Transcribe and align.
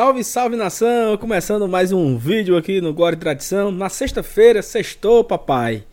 Salve, 0.00 0.24
salve 0.24 0.56
nação! 0.56 1.14
Começando 1.18 1.68
mais 1.68 1.92
um 1.92 2.16
vídeo 2.16 2.56
aqui 2.56 2.80
no 2.80 2.90
Gore 2.94 3.16
Tradição. 3.16 3.70
Na 3.70 3.90
sexta-feira, 3.90 4.62
sextou, 4.62 5.22
papai. 5.22 5.84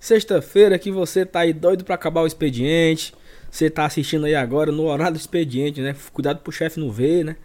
Sexta-feira 0.00 0.76
que 0.80 0.90
você 0.90 1.24
tá 1.24 1.38
aí 1.38 1.52
doido 1.52 1.84
para 1.84 1.94
acabar 1.94 2.22
o 2.22 2.26
expediente. 2.26 3.14
Você 3.48 3.70
tá 3.70 3.84
assistindo 3.84 4.26
aí 4.26 4.34
agora 4.34 4.72
no 4.72 4.86
horário 4.86 5.12
do 5.12 5.20
expediente, 5.20 5.80
né? 5.80 5.94
Cuidado 6.12 6.40
pro 6.40 6.50
chefe 6.50 6.80
não 6.80 6.90
ver, 6.90 7.24
né? 7.24 7.36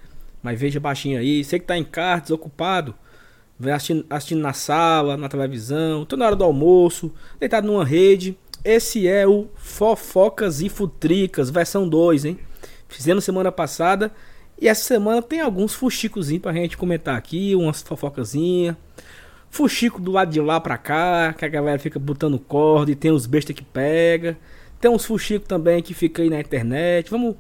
Mas 0.42 0.60
veja 0.60 0.80
baixinho 0.80 1.20
aí. 1.20 1.44
Você 1.44 1.60
que 1.60 1.68
tá 1.68 1.78
em 1.78 1.84
casa, 1.84 2.24
desocupado, 2.24 2.96
vem 3.60 3.72
assistindo, 3.72 4.04
assistindo 4.10 4.42
na 4.42 4.54
sala, 4.54 5.18
na 5.18 5.30
televisão, 5.30 6.04
tô 6.04 6.18
na 6.18 6.26
hora 6.26 6.36
do 6.36 6.44
almoço, 6.44 7.14
deitado 7.40 7.68
numa 7.68 7.86
rede. 7.86 8.36
Esse 8.66 9.08
é 9.08 9.28
o 9.28 9.50
Fofocas 9.56 10.62
e 10.62 10.68
Futricas, 10.68 11.52
versão 11.52 11.88
2, 11.88 12.26
hein? 12.26 12.40
Fizemos 12.90 13.24
semana 13.24 13.52
passada 13.52 14.12
e 14.60 14.68
essa 14.68 14.84
semana 14.84 15.22
tem 15.22 15.42
alguns 15.42 15.74
fuxicozinhos 15.74 16.42
pra 16.42 16.54
gente 16.54 16.78
comentar 16.78 17.16
aqui, 17.16 17.56
umas 17.56 17.82
fofocazinhas. 17.82 18.76
Fuxico 19.50 20.02
do 20.02 20.12
lado 20.12 20.32
de 20.32 20.42
lá 20.42 20.60
pra 20.60 20.78
cá, 20.78 21.34
que 21.34 21.46
a 21.46 21.48
galera 21.48 21.80
fica 21.80 22.00
botando 22.00 22.38
corda 22.40 22.92
e 22.92 22.96
tem 22.96 23.12
os 23.12 23.26
bestas 23.26 23.56
que 23.56 23.64
pega. 23.64 24.38
Tem 24.80 24.92
uns 24.92 25.06
fuxicos 25.06 25.48
também 25.48 25.82
que 25.82 25.94
fica 25.94 26.22
aí 26.22 26.30
na 26.30 26.40
internet. 26.40 27.10
Vamos, 27.10 27.36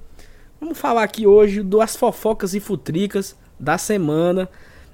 vamos 0.59 0.77
falar 0.77 1.03
aqui 1.03 1.27
hoje 1.27 1.63
das 1.63 1.95
fofocas 1.95 2.53
e 2.53 2.59
futricas 2.59 3.35
da 3.59 3.77
semana 3.77 4.49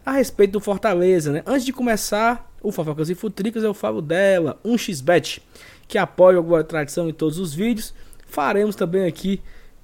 a 0.05 0.11
respeito 0.13 0.51
do 0.51 0.59
Fortaleza, 0.59 1.31
né? 1.31 1.43
Antes 1.45 1.65
de 1.65 1.71
começar, 1.71 2.51
o 2.61 2.71
Fofocas 2.71 3.09
e 3.09 3.15
Futricas 3.15 3.63
eu 3.63 3.73
falo 3.73 4.01
dela, 4.01 4.59
um 4.63 4.77
xbet 4.77 5.41
que 5.87 5.97
apoia 5.97 6.39
a 6.39 6.63
tradição 6.63 7.09
em 7.09 7.13
todos 7.13 7.37
os 7.37 7.53
vídeos. 7.53 7.93
Faremos 8.25 8.75
também 8.75 9.05
aqui 9.05 9.41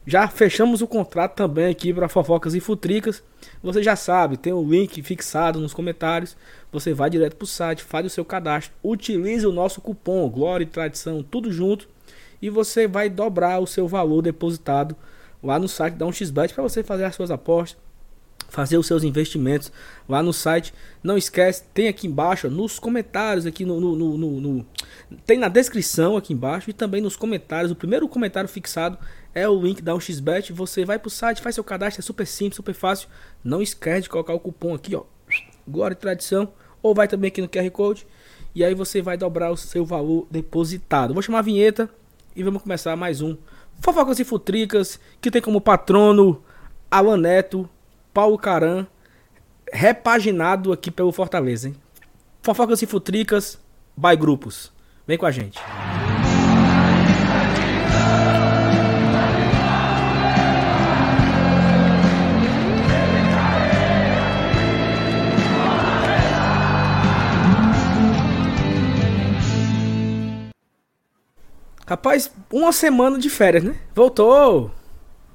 já 0.10 0.28
fechamos 0.28 0.82
o 0.82 0.88
contrato 0.88 1.36
também 1.36 1.68
aqui 1.68 1.94
para 1.94 2.10
fofocas 2.10 2.56
e 2.56 2.60
futricas. 2.60 3.22
Você 3.62 3.84
já 3.84 3.96
sabe, 3.96 4.38
tem 4.38 4.52
o 4.52 4.68
link 4.68 5.04
fixado 5.04 5.60
nos 5.60 5.72
comentários. 5.72 6.36
Você 6.72 6.96
vai 6.96 7.12
direto 7.12 7.36
para 7.36 7.44
o 7.44 7.48
site, 7.48 7.84
faz 7.84 8.08
o 8.08 8.10
seu 8.10 8.26
cadastro, 8.26 8.74
utilize 8.84 9.46
o 9.46 9.52
nosso 9.52 9.80
cupom 9.80 10.28
Glória 10.28 10.64
e 10.64 10.68
Tradição, 10.68 11.22
tudo 11.22 11.52
junto, 11.52 11.88
e 12.42 12.50
você 12.50 12.88
vai 12.88 13.08
dobrar 13.08 13.60
o 13.60 13.68
seu 13.68 13.88
valor 13.88 14.24
depositado 14.24 14.96
lá 15.44 15.60
no 15.60 15.68
site 15.68 15.94
da 15.94 16.08
1xBet 16.08 16.56
para 16.56 16.64
você 16.64 16.82
fazer 16.82 17.04
as 17.04 17.14
suas 17.14 17.30
apostas 17.30 17.78
fazer 18.50 18.78
os 18.78 18.88
seus 18.88 19.04
investimentos 19.04 19.72
lá 20.08 20.22
no 20.22 20.34
site. 20.34 20.74
Não 21.02 21.18
esquece, 21.18 21.64
tem 21.74 21.88
aqui 21.88 22.08
embaixo, 22.08 22.50
nos 22.50 22.80
comentários, 22.80 23.46
aqui 23.46 23.64
no, 23.64 23.80
no, 23.80 24.18
no, 24.18 24.42
no, 24.42 24.66
Tem 25.26 25.38
na 25.38 25.48
descrição 25.48 26.18
aqui 26.18 26.34
embaixo 26.34 26.70
e 26.70 26.74
também 26.74 27.02
nos 27.02 27.16
comentários. 27.16 27.72
O 27.72 27.76
primeiro 27.76 28.08
comentário 28.08 28.50
fixado 28.50 28.98
é 29.34 29.48
o 29.48 29.62
link 29.62 29.82
da 29.82 29.94
1xBet. 29.94 30.54
Você 30.54 30.86
vai 30.86 31.00
pro 31.00 31.10
site, 31.10 31.42
faz 31.42 31.56
seu 31.56 31.64
cadastro, 31.64 32.02
é 32.02 32.04
super 32.04 32.26
simples, 32.26 32.56
super 32.56 32.74
fácil. 32.74 33.10
Não 33.44 33.62
esquece 33.62 34.04
de 34.04 34.10
colocar 34.10 34.34
o 34.34 34.40
cupom 34.40 34.74
aqui, 34.74 34.96
ó. 34.96 35.04
Glória 35.68 35.94
e 35.94 35.98
tradição. 35.98 36.52
Ou 36.82 36.96
vai 36.96 37.08
também 37.08 37.28
aqui 37.28 37.42
no 37.42 37.50
QR 37.50 37.70
Code. 37.72 38.08
E 38.54 38.64
aí 38.64 38.74
você 38.74 39.02
vai 39.02 39.18
dobrar 39.18 39.52
o 39.52 39.58
seu 39.58 39.86
valor 39.86 40.28
depositado. 40.32 41.14
Vou 41.14 41.22
chamar 41.22 41.40
a 41.40 41.44
vinheta 41.44 41.90
e 42.36 42.44
vamos 42.44 42.62
começar 42.62 42.96
mais 42.96 43.22
um 43.22 43.38
Fofocas 43.80 44.20
e 44.20 44.26
Futricas, 44.26 45.00
que 45.22 45.32
tem 45.32 45.42
como 45.42 45.62
patrono 45.62 46.44
Alan 46.92 47.18
Neto, 47.18 47.70
Paulo 48.14 48.38
Caran, 48.38 48.86
repaginado 49.72 50.74
aqui 50.74 50.92
pelo 50.92 51.12
Fortaleza, 51.12 51.70
hein? 51.70 51.76
Fofocas 52.42 52.82
e 52.82 52.86
Futricas, 52.86 53.60
by 53.96 54.16
Grupos. 54.18 54.72
Vem 55.08 55.18
com 55.18 55.26
a 55.26 55.32
gente. 55.32 55.60
Rapaz, 71.90 72.32
uma 72.54 72.72
semana 72.72 73.18
de 73.18 73.32
férias, 73.32 73.64
né? 73.64 73.76
Voltou. 73.96 74.70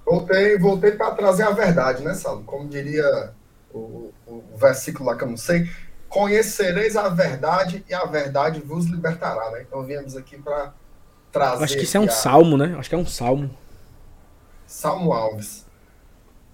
Voltei, 0.06 0.56
voltei 0.56 0.92
para 0.92 1.10
trazer 1.10 1.42
a 1.42 1.50
verdade, 1.50 2.04
né, 2.04 2.15
Saulo? 2.15 2.44
Como 2.44 2.69
diria 2.69 3.32
o, 3.72 4.12
o, 4.25 4.44
versículo 4.56 5.10
lá 5.10 5.16
que 5.16 5.25
eu 5.25 5.28
não 5.28 5.37
sei. 5.37 5.69
Conhecereis 6.09 6.97
a 6.97 7.09
verdade 7.09 7.84
e 7.88 7.92
a 7.92 8.04
verdade 8.04 8.60
vos 8.60 8.87
libertará, 8.87 9.50
né? 9.50 9.62
Então 9.62 9.82
viemos 9.82 10.16
aqui 10.16 10.38
para 10.38 10.72
trazer. 11.32 11.65
Acho 11.65 11.76
que 11.76 11.82
isso 11.82 11.97
é 11.97 12.00
um 12.00 12.04
a... 12.04 12.10
salmo, 12.10 12.56
né? 12.56 12.76
Acho 12.78 12.88
que 12.88 12.94
é 12.94 12.98
um 12.98 13.06
salmo. 13.06 13.50
Salmo 14.65 15.12
Alves. 15.12 15.66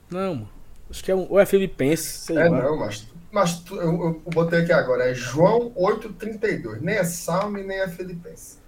Não, 0.08 0.48
acho 0.88 1.04
que 1.04 1.12
é 1.12 1.14
um. 1.14 1.26
Ou 1.28 1.38
é 1.38 1.44
Filipenses. 1.44 2.30
É, 2.30 2.48
lá. 2.48 2.62
não, 2.62 2.78
mas, 2.78 3.06
mas 3.30 3.58
tu, 3.58 3.76
eu, 3.76 4.02
eu, 4.02 4.22
botei 4.32 4.62
aqui 4.62 4.72
agora. 4.72 5.10
É 5.10 5.12
João 5.12 5.70
8,32. 5.72 6.80
Nem 6.80 6.94
é 6.94 7.04
salmo 7.04 7.58
e 7.58 7.64
nem 7.64 7.80
é 7.80 7.88
Filipenses. 7.88 8.59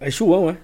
É 0.00 0.10
João, 0.10 0.48
é? 0.48 0.56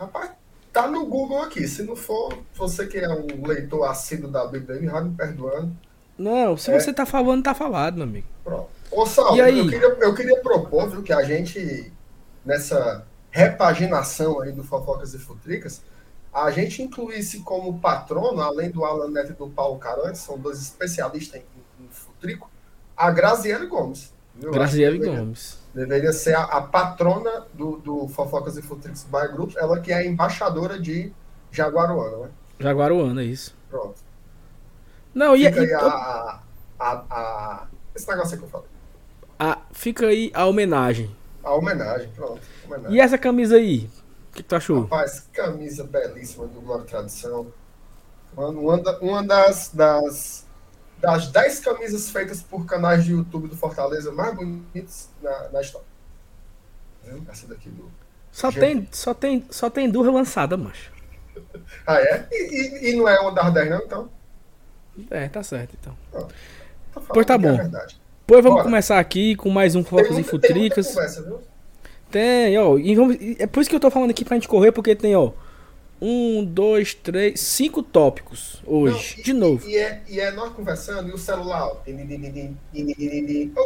Rapaz, 0.00 0.30
tá 0.72 0.88
no 0.88 1.06
Google 1.06 1.42
aqui. 1.42 1.68
Se 1.68 1.82
não 1.82 1.94
for, 1.94 2.38
você 2.54 2.86
que 2.86 2.96
é 2.96 3.08
um 3.08 3.46
leitor 3.46 3.84
assíduo 3.84 4.30
da 4.30 4.46
Bíblia, 4.46 4.90
vai 4.90 5.04
me 5.04 5.14
perdoando. 5.14 5.76
Não, 6.18 6.56
se 6.56 6.70
é. 6.70 6.80
você 6.80 6.92
tá 6.92 7.04
falando, 7.04 7.44
tá 7.44 7.54
falado, 7.54 7.96
meu 7.96 8.04
amigo. 8.04 8.26
Pronto. 8.42 8.68
Ô, 8.90 9.04
Sal, 9.04 9.36
eu 9.36 9.68
queria, 9.68 9.88
eu 10.00 10.14
queria 10.14 10.40
propor, 10.40 10.88
viu, 10.88 11.02
que 11.02 11.12
a 11.12 11.22
gente, 11.22 11.92
nessa 12.44 13.04
repaginação 13.30 14.40
aí 14.40 14.52
do 14.52 14.64
Fofocas 14.64 15.12
e 15.12 15.18
Futricas, 15.18 15.82
a 16.32 16.50
gente 16.50 16.82
incluísse 16.82 17.40
como 17.40 17.78
patrono, 17.78 18.40
além 18.40 18.70
do 18.70 18.84
Alan 18.84 19.10
Neto 19.10 19.32
e 19.32 19.34
do 19.34 19.48
Paulo 19.50 19.78
Carantes, 19.78 20.22
são 20.22 20.38
dois 20.38 20.60
especialistas 20.60 21.40
em, 21.40 21.84
em 21.84 21.88
futrico, 21.88 22.50
a 22.96 23.10
Graziele 23.10 23.66
Gomes. 23.66 24.12
Graziele 24.38 24.98
Gomes. 24.98 25.58
Deveria 25.74 26.12
ser 26.12 26.34
a, 26.34 26.44
a 26.44 26.62
patrona 26.62 27.46
do, 27.52 27.76
do, 27.78 28.08
Fofocas 28.08 28.56
e 28.56 28.62
Futrix 28.62 29.04
by 29.04 29.32
Group, 29.32 29.54
ela 29.56 29.80
que 29.80 29.92
é 29.92 30.06
embaixadora 30.06 30.78
de 30.78 31.12
Jaguaruana, 31.50 32.26
né? 32.26 32.30
Jaguaruana, 32.58 33.22
isso. 33.22 33.54
Pronto. 33.68 33.96
Não, 35.14 35.34
fica 35.34 35.60
e, 35.60 35.64
aí 35.64 35.74
a, 35.74 36.40
a, 36.78 36.92
a, 37.10 37.66
esse 37.94 38.08
negócio 38.08 38.34
aí 38.34 38.38
que 38.38 38.44
eu 38.44 38.48
falei. 38.48 38.66
A, 39.38 39.58
fica 39.72 40.06
aí 40.06 40.30
a 40.34 40.46
homenagem. 40.46 41.14
A 41.42 41.54
homenagem, 41.54 42.08
pronto. 42.14 42.40
Homenagem. 42.66 42.96
E 42.96 43.00
essa 43.00 43.18
camisa 43.18 43.56
aí? 43.56 43.90
O 44.30 44.36
que, 44.36 44.42
que 44.42 44.48
tu 44.48 44.56
achou? 44.56 44.82
Rapaz, 44.82 45.28
camisa 45.32 45.84
belíssima 45.84 46.46
do 46.46 46.60
Glória 46.60 46.84
Tradição. 46.84 47.46
Mano, 48.34 48.60
uma, 48.60 48.98
uma 49.00 49.22
das, 49.22 49.70
das 49.72 50.45
das 50.98 51.28
10 51.28 51.60
camisas 51.60 52.10
feitas 52.10 52.42
por 52.42 52.64
canais 52.64 53.04
de 53.04 53.12
YouTube 53.12 53.48
do 53.48 53.56
Fortaleza 53.56 54.10
mais 54.12 54.34
bonitas 54.34 55.10
na, 55.22 55.48
na 55.50 55.60
história. 55.60 55.86
Essa 57.30 57.46
daqui 57.46 57.68
do. 57.68 57.90
Só 58.32 58.50
tem, 58.50 58.88
só, 58.90 59.14
tem, 59.14 59.46
só 59.50 59.70
tem 59.70 59.88
duas 59.88 60.12
lançadas, 60.12 60.58
macho. 60.58 60.92
ah, 61.86 62.00
é? 62.00 62.26
E, 62.30 62.88
e, 62.88 62.90
e, 62.90 62.96
não 62.96 63.08
é 63.08 63.18
uma 63.20 63.32
das 63.32 63.52
10, 63.52 63.70
não, 63.70 63.78
então? 63.78 64.10
É, 65.10 65.28
tá 65.28 65.42
certo, 65.42 65.76
então. 65.80 65.96
Ah, 66.14 67.00
pois 67.08 67.26
tá 67.26 67.34
é 67.34 67.38
bom. 67.38 67.54
É 67.54 67.86
pois 68.26 68.42
vamos 68.42 68.58
Bora. 68.58 68.64
começar 68.64 68.98
aqui 68.98 69.36
com 69.36 69.48
mais 69.50 69.74
um 69.74 69.84
Focos 69.84 70.18
e 70.18 70.22
Futricas. 70.22 70.94
Tem, 72.10 72.50
tem, 72.50 72.58
ó. 72.58 72.76
E 72.76 72.94
vamos, 72.94 73.16
é 73.38 73.46
por 73.46 73.60
isso 73.60 73.70
que 73.70 73.76
eu 73.76 73.80
tô 73.80 73.90
falando 73.90 74.10
aqui 74.10 74.24
pra 74.24 74.36
gente 74.36 74.48
correr, 74.48 74.72
porque 74.72 74.94
tem, 74.96 75.14
ó. 75.14 75.32
Um, 76.00 76.44
dois, 76.44 76.92
três, 76.92 77.40
cinco 77.40 77.82
tópicos 77.82 78.62
hoje, 78.66 79.14
Não, 79.14 79.20
e, 79.20 79.22
de 79.22 79.32
novo. 79.32 79.66
E, 79.66 79.76
é, 79.78 80.02
e 80.06 80.20
é 80.20 80.30
nós 80.30 80.52
conversando 80.52 81.08
e 81.08 81.12
o 81.12 81.18
celular, 81.18 81.68
ó, 81.68 81.76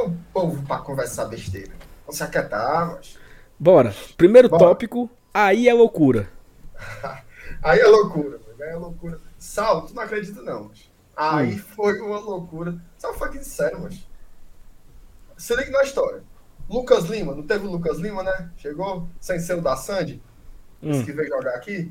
o 0.06 0.16
povo 0.32 0.62
pra 0.64 0.78
conversar 0.78 1.24
besteira. 1.24 1.72
Vamos 2.02 2.16
se 2.16 2.22
aquietar, 2.22 2.92
mas... 2.92 3.18
Bora. 3.58 3.92
Primeiro 4.16 4.48
Bora. 4.48 4.64
tópico, 4.64 5.10
aí 5.34 5.68
é 5.68 5.74
loucura. 5.74 6.30
aí 7.62 7.80
é 7.80 7.86
loucura, 7.86 8.40
aí 8.60 8.68
é 8.68 8.76
loucura. 8.76 9.20
Salvo, 9.36 9.88
tu 9.88 9.94
não 9.94 10.02
acredita 10.04 10.40
não, 10.42 10.68
mas... 10.68 10.88
Aí 11.16 11.54
hum. 11.54 11.58
foi 11.74 12.00
uma 12.00 12.20
loucura. 12.20 12.80
Foi 13.18 13.30
que 13.30 13.38
disseram, 13.38 13.80
mas... 13.80 14.08
Se 15.36 15.56
liga 15.56 15.70
na 15.72 15.82
história. 15.82 16.22
Lucas 16.68 17.06
Lima, 17.06 17.34
não 17.34 17.42
teve 17.42 17.66
o 17.66 17.70
Lucas 17.70 17.98
Lima, 17.98 18.22
né? 18.22 18.50
Chegou 18.56 19.08
sem 19.20 19.40
ser 19.40 19.58
o 19.58 19.60
da 19.60 19.74
Sandy. 19.74 20.22
Hum. 20.82 21.04
que 21.04 21.12
veio 21.12 21.28
jogar 21.28 21.56
aqui 21.56 21.90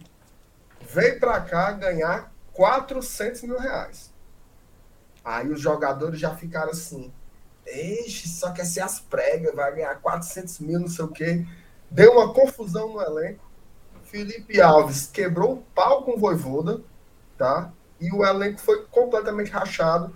veio 0.82 1.20
para 1.20 1.40
cá 1.42 1.72
ganhar 1.72 2.32
400 2.54 3.44
mil 3.44 3.60
reais. 3.60 4.14
Aí 5.24 5.50
os 5.50 5.60
jogadores 5.60 6.20
já 6.20 6.36
ficaram 6.36 6.72
assim, 6.72 7.14
Eixe, 7.66 8.28
só 8.28 8.52
quer 8.52 8.66
ser 8.66 8.82
as 8.82 9.00
pregas, 9.00 9.54
vai 9.56 9.76
ganhar 9.76 9.96
400 9.96 10.60
mil, 10.60 10.80
não 10.80 10.88
sei 10.88 11.06
o 11.06 11.10
quê. 11.10 11.46
Deu 11.90 12.14
uma 12.14 12.34
confusão 12.34 12.94
no 12.94 13.02
elenco. 13.02 13.48
Felipe 14.04 14.60
Alves 14.60 15.08
quebrou 15.08 15.54
o 15.54 15.64
pau 15.76 16.04
com 16.04 16.14
o 16.14 16.20
Voivoda, 16.20 16.82
tá? 17.38 17.72
E 18.00 18.12
o 18.12 18.26
elenco 18.26 18.60
foi 18.60 18.86
completamente 18.88 19.52
rachado 19.52 20.16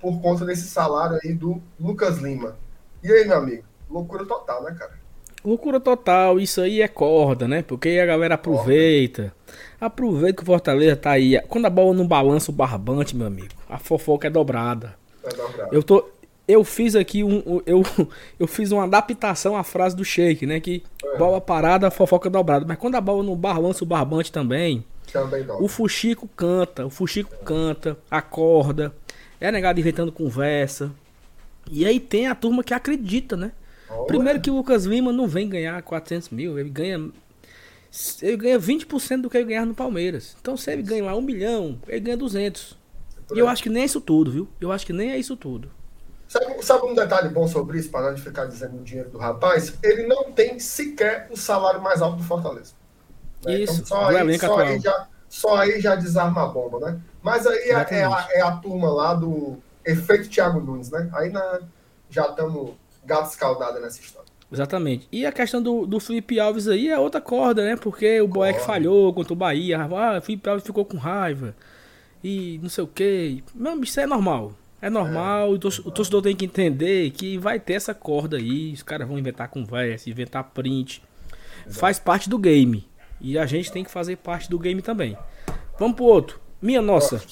por 0.00 0.20
conta 0.20 0.44
desse 0.44 0.68
salário 0.68 1.18
aí 1.24 1.34
do 1.34 1.60
Lucas 1.78 2.18
Lima. 2.18 2.56
E 3.02 3.12
aí, 3.12 3.26
meu 3.26 3.38
amigo? 3.38 3.64
Loucura 3.90 4.24
total, 4.24 4.62
né, 4.62 4.76
cara? 4.78 5.01
Loucura 5.44 5.80
total, 5.80 6.38
isso 6.38 6.60
aí 6.60 6.80
é 6.80 6.88
corda, 6.88 7.48
né? 7.48 7.62
Porque 7.62 7.88
a 8.00 8.06
galera 8.06 8.34
aproveita. 8.36 9.34
Aproveita 9.80 10.36
que 10.36 10.42
o 10.42 10.46
Fortaleza 10.46 10.94
tá 10.96 11.10
aí. 11.10 11.40
Quando 11.48 11.66
a 11.66 11.70
bola 11.70 11.92
não 11.92 12.06
balança 12.06 12.50
o 12.50 12.54
barbante, 12.54 13.16
meu 13.16 13.26
amigo, 13.26 13.48
a 13.68 13.78
fofoca 13.78 14.28
é 14.28 14.30
dobrada. 14.30 14.94
É 15.24 15.28
dobrado. 15.34 15.74
Eu 15.74 15.82
tô. 15.82 16.08
Eu 16.46 16.62
fiz 16.62 16.94
aqui 16.94 17.24
um. 17.24 17.60
Eu, 17.66 17.82
eu 18.38 18.46
fiz 18.46 18.70
uma 18.70 18.84
adaptação 18.84 19.56
à 19.56 19.64
frase 19.64 19.96
do 19.96 20.04
Sheik, 20.04 20.46
né? 20.46 20.60
Que 20.60 20.82
É. 21.04 21.18
bola 21.18 21.40
parada, 21.40 21.90
fofoca 21.90 22.30
dobrada. 22.30 22.64
Mas 22.66 22.78
quando 22.78 22.94
a 22.94 23.00
bola 23.00 23.22
no 23.24 23.34
balança 23.34 23.82
o 23.82 23.86
barbante 23.86 24.30
também, 24.30 24.84
Também 25.12 25.44
o 25.60 25.66
Fuxico 25.66 26.28
canta, 26.36 26.86
o 26.86 26.90
Fuxico 26.90 27.34
canta, 27.44 27.96
acorda, 28.08 28.92
é 29.40 29.50
negado 29.50 29.80
inventando 29.80 30.12
conversa. 30.12 30.92
E 31.70 31.84
aí 31.84 31.98
tem 31.98 32.26
a 32.28 32.34
turma 32.34 32.62
que 32.62 32.72
acredita, 32.74 33.36
né? 33.36 33.52
Olha. 33.92 34.06
Primeiro 34.06 34.40
que 34.40 34.50
o 34.50 34.56
Lucas 34.56 34.84
Lima 34.84 35.12
não 35.12 35.26
vem 35.26 35.48
ganhar 35.48 35.80
400 35.82 36.30
mil, 36.30 36.58
ele 36.58 36.70
ganha. 36.70 37.10
Ele 38.22 38.36
ganha 38.38 38.58
20% 38.58 39.22
do 39.22 39.28
que 39.30 39.36
ele 39.36 39.46
ganhar 39.48 39.66
no 39.66 39.74
Palmeiras. 39.74 40.34
Então 40.40 40.56
se 40.56 40.70
ele 40.72 40.82
ganha 40.82 41.04
lá 41.04 41.14
um 41.14 41.20
milhão, 41.20 41.78
ele 41.86 42.00
ganha 42.00 42.16
200. 42.16 42.76
E 43.34 43.38
eu 43.38 43.48
acho 43.48 43.62
que 43.62 43.68
nem 43.68 43.82
é 43.82 43.86
isso 43.86 44.00
tudo, 44.00 44.30
viu? 44.30 44.48
Eu 44.60 44.72
acho 44.72 44.86
que 44.86 44.92
nem 44.92 45.10
é 45.10 45.18
isso 45.18 45.36
tudo. 45.36 45.70
Sabe, 46.28 46.62
sabe 46.62 46.86
um 46.86 46.94
detalhe 46.94 47.28
bom 47.28 47.46
sobre 47.46 47.78
isso, 47.78 47.90
para 47.90 48.10
não 48.10 48.16
ficar 48.16 48.46
dizendo 48.46 48.78
o 48.78 48.82
dinheiro 48.82 49.10
do 49.10 49.18
rapaz? 49.18 49.74
Ele 49.82 50.06
não 50.06 50.32
tem 50.32 50.58
sequer 50.58 51.28
o 51.30 51.36
salário 51.36 51.82
mais 51.82 52.00
alto 52.00 52.16
do 52.16 52.22
Fortaleza. 52.24 52.72
Né? 53.44 53.58
Isso, 53.58 53.84
só, 53.86 54.08
do 54.10 54.16
aí, 54.16 54.38
só, 54.38 54.58
aí 54.58 54.80
já, 54.80 55.08
só 55.28 55.56
aí 55.56 55.80
já 55.80 55.94
desarma 55.94 56.44
a 56.44 56.46
bomba, 56.46 56.78
né? 56.80 57.00
Mas 57.22 57.46
aí 57.46 57.58
é, 57.58 57.72
é 57.72 58.04
a, 58.04 58.28
é 58.30 58.40
a 58.40 58.52
turma 58.52 58.90
lá 58.90 59.12
do 59.14 59.58
efeito 59.84 60.28
Thiago 60.30 60.60
Nunes, 60.60 60.90
né? 60.90 61.10
Aí 61.12 61.28
na- 61.30 61.60
já 62.08 62.26
estamos 62.28 62.72
gato 63.04 63.30
escaldado 63.30 63.80
nessa 63.80 64.00
história. 64.00 64.30
Exatamente. 64.50 65.08
E 65.10 65.24
a 65.24 65.32
questão 65.32 65.62
do, 65.62 65.86
do 65.86 65.98
Felipe 65.98 66.38
Alves 66.38 66.68
aí 66.68 66.88
é 66.88 66.98
outra 66.98 67.20
corda, 67.20 67.64
né? 67.64 67.74
Porque 67.76 68.20
o 68.20 68.28
Boeck 68.28 68.60
falhou 68.60 69.12
contra 69.14 69.32
o 69.32 69.36
Bahia. 69.36 69.80
Ah, 69.80 70.18
o 70.18 70.22
Felipe 70.22 70.48
Alves 70.48 70.66
ficou 70.66 70.84
com 70.84 70.98
raiva. 70.98 71.54
E 72.22 72.60
não 72.62 72.68
sei 72.68 72.84
o 72.84 72.86
quê. 72.86 73.42
Não, 73.54 73.80
isso 73.80 73.98
é 73.98 74.06
normal. 74.06 74.52
É 74.80 74.90
normal. 74.90 75.52
o, 75.52 75.58
torce- 75.58 75.80
o 75.80 75.90
torcedor 75.90 76.20
tem 76.22 76.36
que 76.36 76.44
entender 76.44 77.10
que 77.12 77.38
vai 77.38 77.58
ter 77.58 77.74
essa 77.74 77.94
corda 77.94 78.36
aí. 78.36 78.72
Os 78.74 78.82
caras 78.82 79.08
vão 79.08 79.18
inventar 79.18 79.48
conversa, 79.48 80.10
inventar 80.10 80.44
print. 80.44 81.02
Faz 81.70 81.98
parte 81.98 82.28
do 82.28 82.36
game. 82.38 82.86
E 83.20 83.38
a 83.38 83.46
gente 83.46 83.72
tem 83.72 83.82
que 83.84 83.90
fazer 83.90 84.16
parte 84.16 84.50
do 84.50 84.58
game 84.58 84.82
também. 84.82 85.16
Vamos 85.78 85.96
pro 85.96 86.04
outro. 86.04 86.40
Minha 86.60 86.82
nossa. 86.82 87.22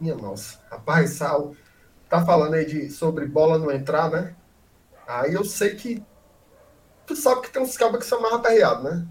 Minha 0.00 0.14
nossa. 0.14 0.58
Rapaz, 0.70 1.10
Sal, 1.10 1.54
tá 2.08 2.24
falando 2.24 2.54
aí 2.54 2.64
de, 2.64 2.90
sobre 2.90 3.26
bola 3.26 3.58
não 3.58 3.70
entrar, 3.72 4.10
né? 4.10 4.34
Aí 5.06 5.34
eu 5.34 5.44
sei 5.44 5.74
que. 5.74 6.02
Tu 7.06 7.16
sabe 7.16 7.42
que 7.42 7.50
tem 7.50 7.62
uns 7.62 7.76
cabos 7.76 7.98
que 7.98 8.06
são 8.06 8.20
mais 8.20 8.34
aperreados, 8.34 8.84
né? 8.84 9.06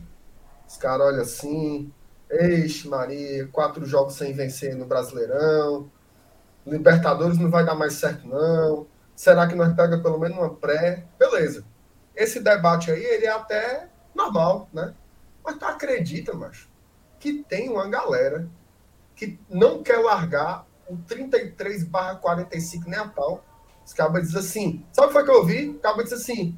Os 0.67 0.77
caras 0.77 1.07
olham 1.07 1.21
assim. 1.21 1.93
Eixe, 2.29 2.87
Maria, 2.87 3.47
quatro 3.47 3.85
jogos 3.85 4.15
sem 4.15 4.33
vencer 4.33 4.75
no 4.75 4.85
Brasileirão. 4.85 5.91
Libertadores 6.65 7.37
não 7.37 7.49
vai 7.49 7.65
dar 7.65 7.75
mais 7.75 7.93
certo, 7.93 8.25
não. 8.25 8.87
Será 9.15 9.47
que 9.47 9.55
nós 9.55 9.73
pega 9.75 9.99
pelo 9.99 10.17
menos 10.17 10.37
uma 10.37 10.53
pré? 10.55 11.05
Beleza. 11.19 11.65
Esse 12.15 12.39
debate 12.39 12.89
aí, 12.89 13.03
ele 13.03 13.25
é 13.25 13.31
até 13.31 13.89
normal, 14.15 14.69
né? 14.71 14.93
Mas 15.43 15.57
tu 15.57 15.65
acredita, 15.65 16.33
macho, 16.33 16.69
que 17.19 17.43
tem 17.43 17.69
uma 17.69 17.89
galera 17.89 18.47
que 19.15 19.39
não 19.49 19.83
quer 19.83 19.97
largar 19.97 20.65
o 20.87 20.97
33 20.97 21.83
barra 21.83 22.15
45 22.15 22.89
nem 22.89 22.99
a 22.99 23.07
pau. 23.07 23.43
Os 23.85 23.93
cabas 23.93 24.23
dizem 24.23 24.39
assim, 24.39 24.85
sabe 24.91 25.05
o 25.05 25.09
que 25.09 25.13
foi 25.13 25.23
que 25.23 25.29
eu 25.31 25.35
ouvi? 25.35 25.69
O 25.69 25.79
cabo 25.79 26.03
diz 26.03 26.13
assim, 26.13 26.57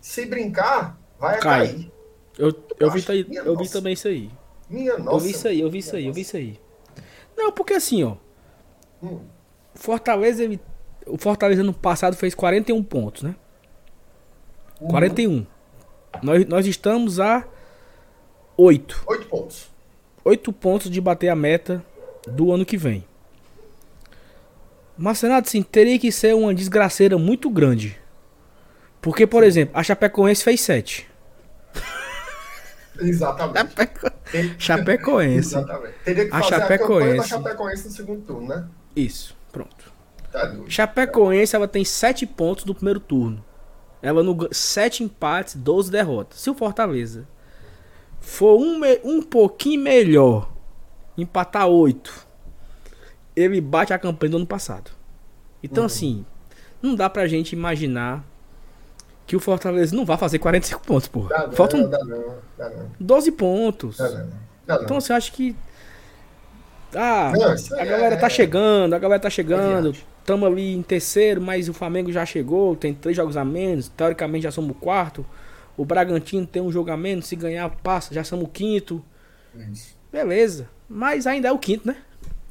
se 0.00 0.26
brincar, 0.26 0.98
vai 1.18 1.38
Cai. 1.38 1.68
cair. 1.68 1.92
Eu, 2.38 2.52
eu, 2.78 2.90
vi, 2.90 3.02
tá- 3.02 3.14
eu 3.14 3.24
vi 3.24 3.64
nossa. 3.64 3.72
também 3.72 3.94
isso 3.94 4.08
aí. 4.08 4.30
Minha 4.68 4.98
nossa. 4.98 5.16
eu 5.16 5.20
vi 5.20 5.30
isso 5.30 5.48
aí, 5.48 5.60
eu 5.60 5.70
vi 5.70 5.78
isso 5.78 5.96
aí, 5.96 6.06
eu 6.06 6.12
vi 6.12 6.20
isso 6.20 6.36
aí. 6.36 6.60
Não, 7.36 7.50
porque 7.52 7.74
assim, 7.74 8.02
ó. 8.04 8.16
Hum, 9.02 9.20
Fortaleza, 9.74 10.42
ele, 10.42 10.60
o 11.06 11.16
Fortaleza 11.16 11.62
no 11.62 11.72
passado 11.72 12.16
fez 12.16 12.34
41 12.34 12.82
pontos, 12.82 13.22
né? 13.22 13.36
uhum. 14.80 14.88
41. 14.88 15.46
Nós, 16.22 16.46
nós 16.46 16.66
estamos 16.66 17.20
a 17.20 17.46
8. 18.56 19.04
Oito 19.06 19.26
pontos. 19.28 19.70
8 20.24 20.52
pontos 20.52 20.90
de 20.90 21.00
bater 21.00 21.28
a 21.28 21.36
meta 21.36 21.84
do 22.26 22.52
ano 22.52 22.64
que 22.64 22.76
vem. 22.76 23.04
Mas, 24.96 25.20
Renato, 25.20 25.48
assim, 25.48 25.62
teria 25.62 25.98
que 25.98 26.10
ser 26.10 26.34
uma 26.34 26.54
desgraceira 26.54 27.18
muito 27.18 27.50
grande. 27.50 27.98
Porque, 29.00 29.26
por 29.26 29.42
exemplo, 29.44 29.76
a 29.78 29.82
Chapecoense 29.82 30.42
fez 30.42 30.60
7. 30.62 31.06
Exatamente. 33.00 33.74
Tem- 34.32 34.54
Chapecoense. 34.58 35.38
Exatamente. 35.54 35.94
Teria 36.04 36.24
que 36.24 36.34
A 36.34 36.42
fazer 36.42 36.54
a 36.54 36.58
Chapecoense. 36.60 37.28
Chapecoense 37.28 37.84
no 37.84 37.90
segundo 37.90 38.22
turno, 38.22 38.48
né? 38.48 38.66
Isso, 38.94 39.36
pronto. 39.52 39.92
Tá 40.32 40.46
doido. 40.46 40.70
Chapecoense, 40.70 41.54
ela 41.54 41.68
tem 41.68 41.84
7 41.84 42.26
pontos 42.26 42.64
no 42.64 42.74
primeiro 42.74 42.98
turno. 43.00 43.44
Ela 44.02 44.22
no 44.22 44.48
7 44.50 45.04
empates, 45.04 45.54
12 45.56 45.90
derrotas. 45.90 46.40
Se 46.40 46.48
o 46.50 46.54
Fortaleza 46.54 47.26
for 48.20 48.56
um, 48.58 48.78
me- 48.78 49.00
um 49.04 49.22
pouquinho 49.22 49.80
melhor, 49.82 50.50
empatar 51.16 51.66
8, 51.68 52.25
ele 53.36 53.60
bate 53.60 53.92
a 53.92 53.98
campanha 53.98 54.30
do 54.30 54.36
ano 54.38 54.46
passado. 54.46 54.90
Então, 55.62 55.84
assim, 55.84 56.24
não 56.82 56.94
dá 56.94 57.08
pra 57.10 57.26
gente 57.28 57.52
imaginar 57.52 58.24
que 59.26 59.36
o 59.36 59.40
Fortaleza 59.40 59.94
não 59.94 60.04
vai 60.04 60.16
fazer 60.16 60.38
45 60.38 60.80
pontos, 60.82 61.08
porra. 61.08 61.28
Dá 61.30 61.46
não, 61.48 61.52
Faltam 61.52 61.90
dá 61.90 62.04
não, 62.04 62.34
dá 62.56 62.70
não. 62.70 62.90
12 62.98 63.32
pontos. 63.32 63.96
Dá 63.98 64.08
não. 64.10 64.30
Dá 64.66 64.76
não. 64.76 64.84
Então, 64.84 65.00
você 65.00 65.12
acha 65.12 65.30
que. 65.32 65.54
Ah, 66.94 67.32
Não, 67.36 67.48
a 67.48 67.80
aí 67.82 67.88
galera 67.88 68.14
é- 68.14 68.18
tá 68.18 68.28
chegando, 68.28 68.94
a 68.94 68.98
galera 68.98 69.20
tá 69.20 69.28
chegando. 69.28 69.82
viagem. 69.92 70.06
Tamo 70.24 70.46
ali 70.46 70.74
em 70.74 70.82
terceiro, 70.82 71.40
mas 71.40 71.68
o 71.68 71.74
Flamengo 71.74 72.10
já 72.10 72.24
chegou, 72.24 72.74
tem 72.74 72.94
três 72.94 73.16
jogos 73.16 73.36
a 73.36 73.44
menos. 73.44 73.88
Teoricamente 73.88 74.44
já 74.44 74.50
somos 74.50 74.70
o 74.70 74.74
quarto. 74.74 75.26
O 75.76 75.84
Bragantino 75.84 76.46
tem 76.46 76.62
um 76.62 76.72
jogo 76.72 76.90
a 76.90 76.96
menos, 76.96 77.26
se 77.26 77.36
ganhar, 77.36 77.68
passa, 77.82 78.14
já 78.14 78.24
somos 78.24 78.46
o 78.46 78.48
quinto. 78.48 79.04
Beleza. 80.10 80.68
Mas 80.88 81.26
ainda 81.26 81.48
é 81.48 81.52
o 81.52 81.58
quinto, 81.58 81.86
né? 81.86 81.96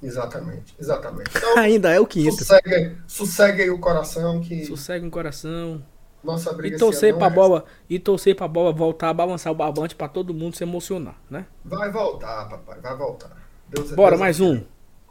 Exatamente, 0.05 0.75
exatamente. 0.79 1.31
Então, 1.35 1.57
Ainda 1.57 1.91
é 1.91 1.99
o 1.99 2.05
quinto. 2.05 2.43
sossegue, 2.43 2.97
sossegue 3.07 3.61
aí 3.63 3.69
o 3.69 3.79
coração 3.79 4.39
que 4.41 4.65
Sossega 4.65 5.05
o 5.05 5.09
coração. 5.11 5.83
nossa 6.23 6.53
briga 6.53 6.75
E 6.75 6.79
torcer 6.79 7.15
pra 7.17 7.27
é 7.27 7.29
bola. 7.29 7.65
E 7.89 7.99
torcer 7.99 8.35
pra 8.35 8.47
bola 8.47 8.71
voltar 8.71 9.09
a 9.09 9.13
balançar 9.13 9.51
o 9.51 9.55
barbante 9.55 9.95
pra 9.95 10.07
todo 10.07 10.33
mundo 10.33 10.55
se 10.55 10.63
emocionar, 10.63 11.15
né? 11.29 11.45
Vai 11.63 11.91
voltar, 11.91 12.47
papai, 12.49 12.79
vai 12.81 12.95
voltar. 12.95 13.31
Deus, 13.69 13.91
Bora, 13.91 14.11
Deus 14.11 14.21
mais 14.21 14.39
um. 14.39 14.63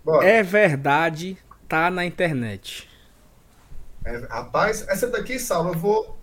Bora. 0.04 0.26
É 0.26 0.42
verdade, 0.42 1.36
tá 1.68 1.90
na 1.90 2.04
internet. 2.04 2.88
É, 4.04 4.16
rapaz, 4.28 4.86
essa 4.88 5.06
daqui, 5.08 5.38
Saulo, 5.38 5.70
eu 5.70 5.78
vou 5.78 6.16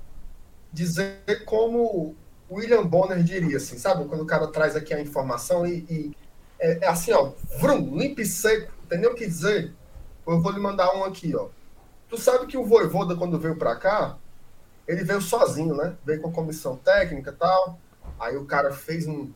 dizer 0.71 1.43
como 1.45 2.15
o 2.49 2.55
William 2.55 2.85
Bonner 2.85 3.23
diria, 3.23 3.57
assim, 3.57 3.77
sabe? 3.77 4.05
Quando 4.05 4.21
o 4.21 4.25
cara 4.25 4.47
traz 4.47 4.75
aqui 4.75 4.93
a 4.93 5.01
informação 5.01 5.65
e, 5.65 5.85
e 5.89 6.11
é, 6.61 6.85
é 6.85 6.87
assim, 6.87 7.11
ó, 7.11 7.31
vrum, 7.59 7.97
limpo 7.97 8.21
e 8.21 8.25
seco, 8.25 8.71
nem 8.89 9.07
o 9.07 9.15
que 9.15 9.25
dizer. 9.25 9.73
Eu 10.27 10.39
vou 10.39 10.51
lhe 10.51 10.59
mandar 10.59 10.95
um 10.95 11.03
aqui, 11.03 11.35
ó. 11.35 11.47
Tu 12.07 12.17
sabe 12.17 12.45
que 12.45 12.57
o 12.57 12.65
Voivoda, 12.65 13.15
quando 13.15 13.39
veio 13.39 13.55
pra 13.57 13.75
cá, 13.75 14.17
ele 14.87 15.03
veio 15.03 15.21
sozinho, 15.21 15.75
né? 15.75 15.95
Veio 16.05 16.21
com 16.21 16.29
a 16.29 16.33
comissão 16.33 16.77
técnica 16.77 17.31
e 17.31 17.35
tal. 17.35 17.79
Aí 18.19 18.37
o 18.37 18.45
cara 18.45 18.71
fez 18.71 19.07
um 19.07 19.31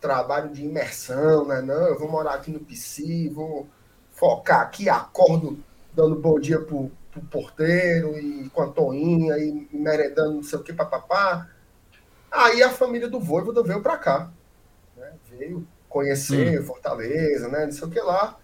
trabalho 0.00 0.50
de 0.50 0.64
imersão, 0.64 1.46
né? 1.46 1.62
Não, 1.62 1.86
eu 1.86 1.98
vou 1.98 2.10
morar 2.10 2.34
aqui 2.34 2.50
no 2.50 2.60
PC, 2.60 3.30
vou 3.30 3.68
focar 4.10 4.60
aqui, 4.62 4.88
acordo 4.88 5.58
dando 5.92 6.16
bom 6.16 6.40
dia 6.40 6.60
pro, 6.60 6.90
pro 7.12 7.20
porteiro 7.22 8.18
e 8.18 8.50
com 8.50 8.62
a 8.62 8.66
toinha 8.66 9.38
e 9.38 9.68
merendando 9.72 10.34
não 10.34 10.42
sei 10.42 10.58
o 10.58 10.62
que, 10.62 10.72
papapá. 10.72 11.48
Aí 12.30 12.62
a 12.62 12.70
família 12.70 13.08
do 13.08 13.20
Voivoda 13.20 13.62
veio 13.62 13.80
pra 13.80 13.96
cá. 13.96 14.30
Né? 14.96 15.12
Veio 15.30 15.66
conhecer 15.94 16.60
Fortaleza, 16.64 17.48
né? 17.48 17.66
Não 17.66 17.72
sei 17.72 17.86
o 17.86 17.90
que 17.90 18.00
lá. 18.00 18.36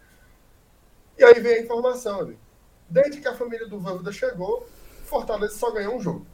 E 1.19 1.25
aí 1.25 1.35
veio 1.41 1.59
a 1.59 1.63
informação 1.65 2.21
ali. 2.21 2.39
Desde 2.89 3.21
que 3.21 3.27
a 3.27 3.35
família 3.35 3.67
do 3.69 3.79
Voivoda 3.81 4.13
chegou, 4.13 4.69
Fortaleza 5.05 5.55
só 5.55 5.73
ganhou 5.73 5.97
um 5.97 6.01
jogo. 6.01 6.25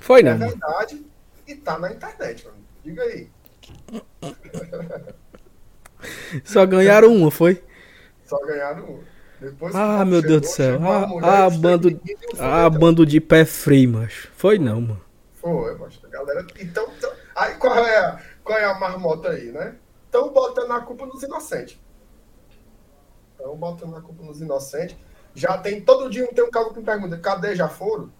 Foi 0.00 0.20
É 0.20 0.22
não. 0.24 0.38
mano. 0.38 0.50
verdade 0.50 1.04
e 1.46 1.54
tá 1.54 1.78
na 1.78 1.92
internet, 1.92 2.46
mano. 2.46 2.56
Diga 2.82 3.02
aí. 3.02 3.28
Só 6.44 6.66
ganharam 6.66 7.14
uma, 7.14 7.30
foi? 7.30 7.62
Só 8.26 8.38
ganharam 8.44 8.84
um. 8.84 9.00
Depois 9.40 9.74
Ah, 9.74 10.04
meu 10.04 10.20
Deus 10.22 10.42
do 10.42 10.46
chegou, 10.48 10.54
céu. 10.54 10.72
chegou 10.74 11.24
Ah, 11.24 11.44
ah, 11.46 11.50
bando, 11.50 12.00
ah, 12.38 12.70
bando 12.70 13.06
de 13.06 13.20
pé 13.20 13.44
frio, 13.44 13.90
macho. 13.90 14.30
Foi 14.36 14.58
não, 14.58 14.80
mano. 14.80 15.00
Foi, 15.34 15.74
macho. 15.78 16.00
A 16.04 16.08
galera. 16.08 16.46
Então, 16.60 16.86
então- 16.96 17.12
aí 17.34 17.54
qual 17.54 17.78
é, 17.78 17.96
a, 17.98 18.20
qual 18.44 18.58
é 18.58 18.64
a 18.64 18.78
marmota 18.78 19.30
aí, 19.30 19.50
né? 19.50 19.76
Estão 20.06 20.32
botando 20.32 20.70
a 20.70 20.80
culpa 20.80 21.06
nos 21.06 21.22
inocentes. 21.22 21.78
Estão 23.32 23.56
botando 23.56 23.96
a 23.96 24.00
culpa 24.00 24.22
nos 24.22 24.40
inocentes. 24.40 24.96
Já 25.34 25.58
tem, 25.58 25.80
todo 25.80 26.08
dia 26.08 26.28
tem 26.28 26.44
um 26.44 26.50
cara 26.50 26.68
que 26.70 26.78
me 26.78 26.84
pergunta: 26.84 27.18
cadê 27.18 27.56
já 27.56 27.68
foram? 27.68 28.10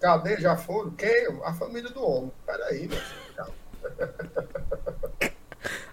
Cadê 0.00 0.38
já 0.38 0.56
foram? 0.56 0.90
Quem? 0.92 1.26
A 1.44 1.52
família 1.52 1.90
do 1.90 2.02
homem. 2.02 2.32
Peraí, 2.46 2.88
meu. 2.88 2.98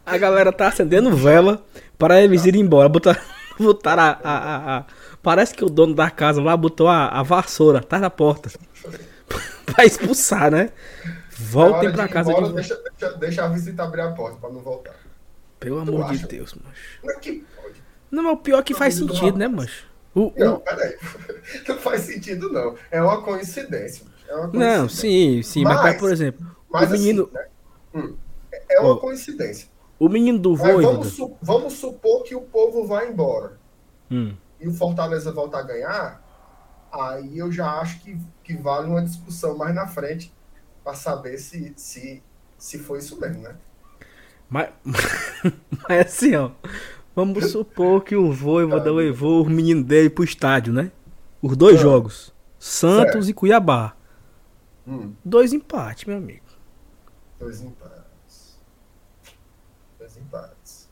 A 0.06 0.18
galera 0.18 0.52
tá 0.52 0.68
acendendo 0.68 1.16
vela 1.16 1.64
para 1.98 2.22
eles 2.22 2.46
irem 2.46 2.62
embora. 2.62 2.90
Botar, 2.90 3.22
botar 3.60 4.00
a, 4.00 4.20
a, 4.24 4.78
a- 4.80 4.86
Parece 5.22 5.54
que 5.54 5.64
o 5.64 5.70
dono 5.70 5.94
da 5.94 6.10
casa 6.10 6.42
lá 6.42 6.58
botou 6.58 6.88
a, 6.88 7.08
a 7.08 7.24
vassoura 7.24 7.80
atrás 7.80 8.02
da 8.02 8.10
porta. 8.10 8.50
pra 9.66 9.86
expulsar, 9.86 10.52
né? 10.52 10.72
Voltem 11.44 11.92
de 11.92 12.00
ir 12.02 12.10
casa 12.10 12.32
embora, 12.32 12.48
de 12.48 12.54
deixa, 12.54 12.76
deixa, 13.00 13.18
deixa 13.18 13.46
a 13.46 13.48
visita 13.48 13.84
abrir 13.84 14.02
a 14.02 14.12
porta 14.12 14.38
pra 14.38 14.50
não 14.50 14.62
voltar. 14.62 14.96
Pelo 15.60 15.84
Tu 15.86 15.92
amor 15.96 16.06
de 16.12 16.18
acha? 16.18 16.28
Deus, 16.28 16.54
macho. 16.56 17.00
Como 17.02 17.12
é 17.12 17.16
que 17.20 17.46
pode? 17.56 17.84
Não, 18.10 18.24
mas 18.24 18.34
o 18.34 18.38
pior 18.38 18.60
é 18.60 18.64
que 18.64 18.74
Não, 18.74 18.80
faz 18.80 18.96
sentido, 18.96 19.38
né, 19.38 19.48
macho? 19.48 19.86
O, 20.14 20.34
Não, 20.38 20.56
o- 20.56 20.60
peraí. 20.60 20.98
Não 21.68 21.78
faz 21.78 22.02
sentido, 22.02 22.52
não. 22.52 22.76
É 22.92 23.02
uma 23.02 23.22
coincidência. 23.22 24.06
É 24.28 24.36
uma 24.36 24.48
Não, 24.48 24.52
coincidência. 24.52 24.90
sim, 24.90 25.44
sim. 25.44 25.64
Mas, 25.64 25.82
Mas- 25.82 25.98
por 26.00 26.12
exemplo, 26.12 26.46
Mas 26.70 26.90
o 26.90 26.92
menino, 26.94 27.24
assim, 27.24 27.34
né? 27.34 27.46
Hum, 28.04 28.16
é 28.70 28.80
uma 28.82 28.90
Ó, 28.92 28.98
coincidência. 28.98 29.68
o 30.00 30.10
menino 30.10 30.38
do 30.40 30.58
Mas 30.58 30.82
vamos, 30.84 31.08
su- 31.14 31.38
vamos 31.42 31.74
supor 31.74 32.24
que 32.24 32.36
o 32.36 32.42
povo 32.42 32.86
vai 32.86 33.10
embora 33.10 33.54
Hum. 34.10 34.36
e 34.60 34.68
o 34.68 34.74
Fortaleza 34.74 35.32
volta 35.32 35.58
a 35.60 35.62
ganhar, 35.64 36.22
aí 36.92 37.38
eu 37.38 37.50
já 37.52 37.80
acho 37.80 38.02
que, 38.02 38.18
que 38.44 38.56
vale 38.58 38.88
uma 38.88 39.02
discussão 39.02 39.58
mais 39.58 39.74
na 39.74 39.88
frente 39.88 40.34
para 40.84 40.94
saber 40.94 41.38
se, 41.38 41.74
se, 41.76 42.22
se 42.58 42.80
foi 42.80 43.00
isso 43.00 43.20
mesmo, 43.20 43.42
né? 43.44 43.56
Mas, 44.50 44.70
mas 45.88 46.06
assim, 46.08 46.36
ó. 46.36 46.52
Vamos 47.16 47.52
supor 47.52 48.04
que 48.04 48.16
o 48.16 48.32
Voivoda 48.32 48.86
Tá. 48.86 48.92
levou 48.92 49.44
o 49.46 49.50
menino 49.50 49.84
dele 49.84 50.10
pro 50.10 50.24
estádio, 50.24 50.72
né? 50.74 50.92
Os 51.42 51.58
dois 51.58 51.78
Ah. 51.80 51.82
jogos. 51.84 52.34
Santos 52.58 53.28
e 53.28 53.34
Cuiabá. 53.34 53.96
Hum, 54.88 55.14
Dois 55.24 55.52
empates, 55.54 56.06
meu 56.06 56.18
amigo. 56.18 56.46
dois 57.40 57.62
empates. 57.62 58.58
Dois 60.00 60.18
empates. 60.18 60.90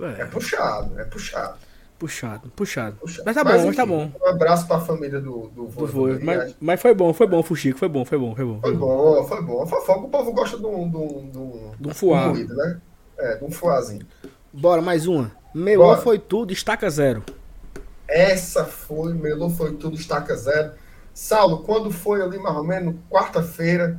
É 0.00 0.22
É, 0.22 0.24
puxado, 0.26 0.98
é 0.98 1.04
puxado. 1.04 1.58
Puxado, 1.98 2.48
puxado. 2.50 2.96
puxado. 2.96 3.24
Mas 3.24 3.34
tá 3.34 3.44
bom, 3.44 3.66
mas 3.66 3.76
tá 3.76 3.86
bom. 3.86 4.10
Um 4.22 4.28
abraço 4.28 4.66
para 4.66 4.76
a 4.76 4.80
família 4.80 5.20
do, 5.20 5.48
do 5.48 5.66
Do 5.66 6.24
Mas, 6.24 6.54
mas 6.60 6.80
foi 6.80 6.94
bom, 6.94 7.12
foi 7.12 7.26
bom, 7.26 7.42
Fuxico. 7.42 7.78
Foi 7.78 7.88
bom, 7.88 8.04
foi 8.04 8.18
bom, 8.18 8.34
foi 8.34 8.44
bom. 8.44 8.60
Foi 8.60 8.74
bom, 8.74 9.24
foi 9.24 9.42
bom. 9.42 9.66
Fofoca, 9.66 10.00
o 10.00 10.08
povo 10.08 10.32
gosta 10.32 10.58
de 10.58 10.66
um, 10.66 10.88
de 10.88 10.96
um, 10.96 11.30
de 11.30 11.38
um, 11.38 11.72
De 11.80 11.88
um 11.88 11.94
fuá. 11.94 12.28
moído, 12.28 12.54
né? 12.54 12.80
É, 13.18 13.36
de 13.36 13.44
um 13.44 13.50
fuazinho. 13.50 14.06
Bora, 14.52 14.82
mais 14.82 15.06
uma. 15.06 15.32
Melô 15.54 15.96
foi 15.96 16.18
tudo, 16.18 16.52
estaca 16.52 16.88
zero. 16.90 17.22
Essa 18.08 18.64
foi, 18.64 19.14
Melô 19.14 19.48
foi 19.50 19.74
tudo, 19.74 19.96
estaca 19.96 20.36
zero. 20.36 20.72
Saulo, 21.14 21.62
quando 21.62 21.90
foi 21.90 22.20
ali 22.20 22.38
mais 22.38 22.56
ou 22.56 22.64
menos 22.64 22.94
quarta-feira, 23.10 23.98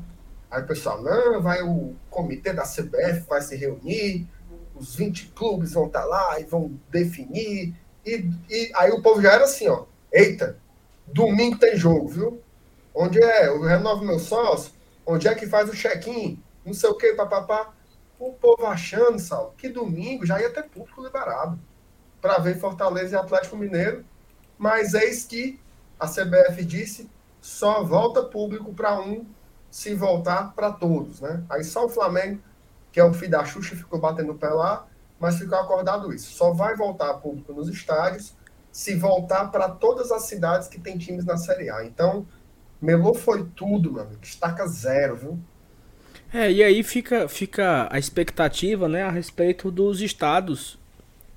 aí 0.52 0.62
o 0.62 0.68
pessoal, 0.68 1.02
não, 1.02 1.42
vai 1.42 1.64
o 1.64 1.96
comitê 2.10 2.54
da 2.54 2.62
CBF, 2.64 3.26
vai 3.28 3.42
se 3.42 3.56
reunir, 3.56 4.28
os 4.76 4.96
20 4.96 5.30
clubes 5.30 5.74
vão 5.74 5.88
estar 5.88 6.06
lá 6.06 6.40
e 6.40 6.44
vão 6.44 6.72
definir. 6.92 7.76
E, 8.08 8.30
e 8.50 8.72
aí 8.74 8.90
o 8.92 9.02
povo 9.02 9.22
já 9.22 9.34
era 9.34 9.44
assim, 9.44 9.68
ó, 9.68 9.84
eita, 10.14 10.58
domingo 11.06 11.58
tem 11.58 11.76
jogo, 11.76 12.08
viu? 12.08 12.42
Onde 12.96 13.22
é? 13.22 13.48
Eu 13.48 13.62
renovo 13.62 14.06
meu 14.06 14.18
sócio? 14.18 14.72
Onde 15.06 15.28
é 15.28 15.36
que 15.36 15.46
faz 15.46 15.70
o 15.70 15.76
check-in? 15.76 16.42
Não 16.66 16.74
sei 16.74 16.90
o 16.90 16.96
que, 16.96 17.14
papapá. 17.14 17.74
O 18.18 18.32
povo 18.32 18.66
achando, 18.66 19.20
Saulo, 19.20 19.54
que 19.58 19.68
domingo 19.68 20.26
já 20.26 20.40
ia 20.40 20.50
ter 20.50 20.64
público 20.64 21.04
liberado 21.04 21.60
para 22.22 22.40
ver 22.40 22.58
Fortaleza 22.58 23.16
e 23.16 23.20
Atlético 23.20 23.58
Mineiro, 23.58 24.06
mas 24.58 24.94
eis 24.94 25.26
que 25.26 25.60
a 26.00 26.08
CBF 26.08 26.64
disse 26.64 27.10
só 27.42 27.84
volta 27.84 28.24
público 28.24 28.74
para 28.74 29.00
um 29.00 29.26
se 29.70 29.94
voltar 29.94 30.54
para 30.56 30.72
todos, 30.72 31.20
né? 31.20 31.44
Aí 31.50 31.64
só 31.64 31.86
o 31.86 31.90
Flamengo, 31.90 32.42
que 32.92 33.00
é 33.00 33.04
o 33.04 33.14
filho 33.14 33.32
da 33.32 33.46
Xuxa, 33.46 33.76
ficou 33.76 34.00
batendo 34.00 34.34
pé 34.34 34.50
lá, 34.50 34.88
mas 35.20 35.38
ficou 35.38 35.58
acordado 35.58 36.14
isso. 36.14 36.32
Só 36.32 36.52
vai 36.54 36.76
voltar 36.76 37.14
público 37.16 37.54
nos 37.54 37.68
estádios 37.70 38.36
se 38.72 38.96
voltar 38.96 39.46
para 39.46 39.70
todas 39.70 40.12
as 40.12 40.24
cidades 40.24 40.68
que 40.68 40.80
tem 40.80 40.98
times 40.98 41.26
na 41.26 41.36
Série 41.36 41.70
A. 41.70 41.84
Então, 41.84 42.28
Melô 42.80 43.14
foi 43.14 43.44
tudo, 43.56 43.94
mano. 43.94 44.12
Estaca 44.22 44.68
zero, 44.68 45.16
viu? 45.16 45.40
É, 46.32 46.52
e 46.52 46.64
aí 46.64 46.84
fica, 46.84 47.28
fica 47.28 47.88
a 47.90 47.98
expectativa, 47.98 48.88
né, 48.88 49.04
a 49.04 49.10
respeito 49.10 49.72
dos 49.72 50.02
estados 50.02 50.78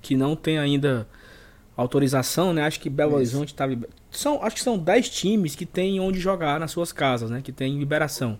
que 0.03 0.17
não 0.17 0.35
tem 0.35 0.59
ainda 0.59 1.07
autorização, 1.77 2.53
né? 2.53 2.63
Acho 2.63 2.81
que 2.81 2.91
Belo 2.91 3.13
Isso. 3.13 3.39
Horizonte 3.39 3.55
tá 3.55 3.67
são, 4.11 4.43
acho 4.43 4.57
que 4.57 4.63
são 4.63 4.77
10 4.77 5.09
times 5.09 5.55
que 5.55 5.65
tem 5.65 6.01
onde 6.01 6.19
jogar 6.19 6.59
nas 6.59 6.73
suas 6.73 6.93
casas, 6.93 7.31
né, 7.31 7.41
que 7.43 7.53
tem 7.53 7.79
liberação. 7.79 8.39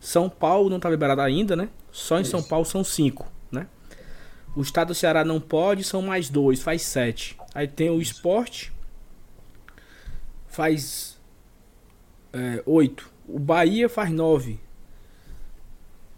São 0.00 0.30
Paulo 0.30 0.70
não 0.70 0.78
tá 0.78 0.88
liberado 0.88 1.20
ainda, 1.20 1.56
né? 1.56 1.68
Só 1.90 2.20
em 2.20 2.24
São 2.24 2.40
Isso. 2.40 2.48
Paulo 2.48 2.64
são 2.64 2.84
5, 2.84 3.24
né? 3.24 3.30
O 4.58 4.62
estado 4.62 4.88
do 4.88 4.94
Ceará 4.94 5.24
não 5.24 5.40
pode, 5.40 5.84
são 5.84 6.02
mais 6.02 6.28
dois, 6.28 6.60
faz 6.60 6.82
7. 6.82 7.38
Aí 7.54 7.68
tem 7.68 7.90
o 7.90 8.00
esporte, 8.02 8.72
faz 10.48 11.16
8. 12.66 13.08
o 13.28 13.38
Bahia 13.38 13.88
faz 13.88 14.10
9. 14.10 14.58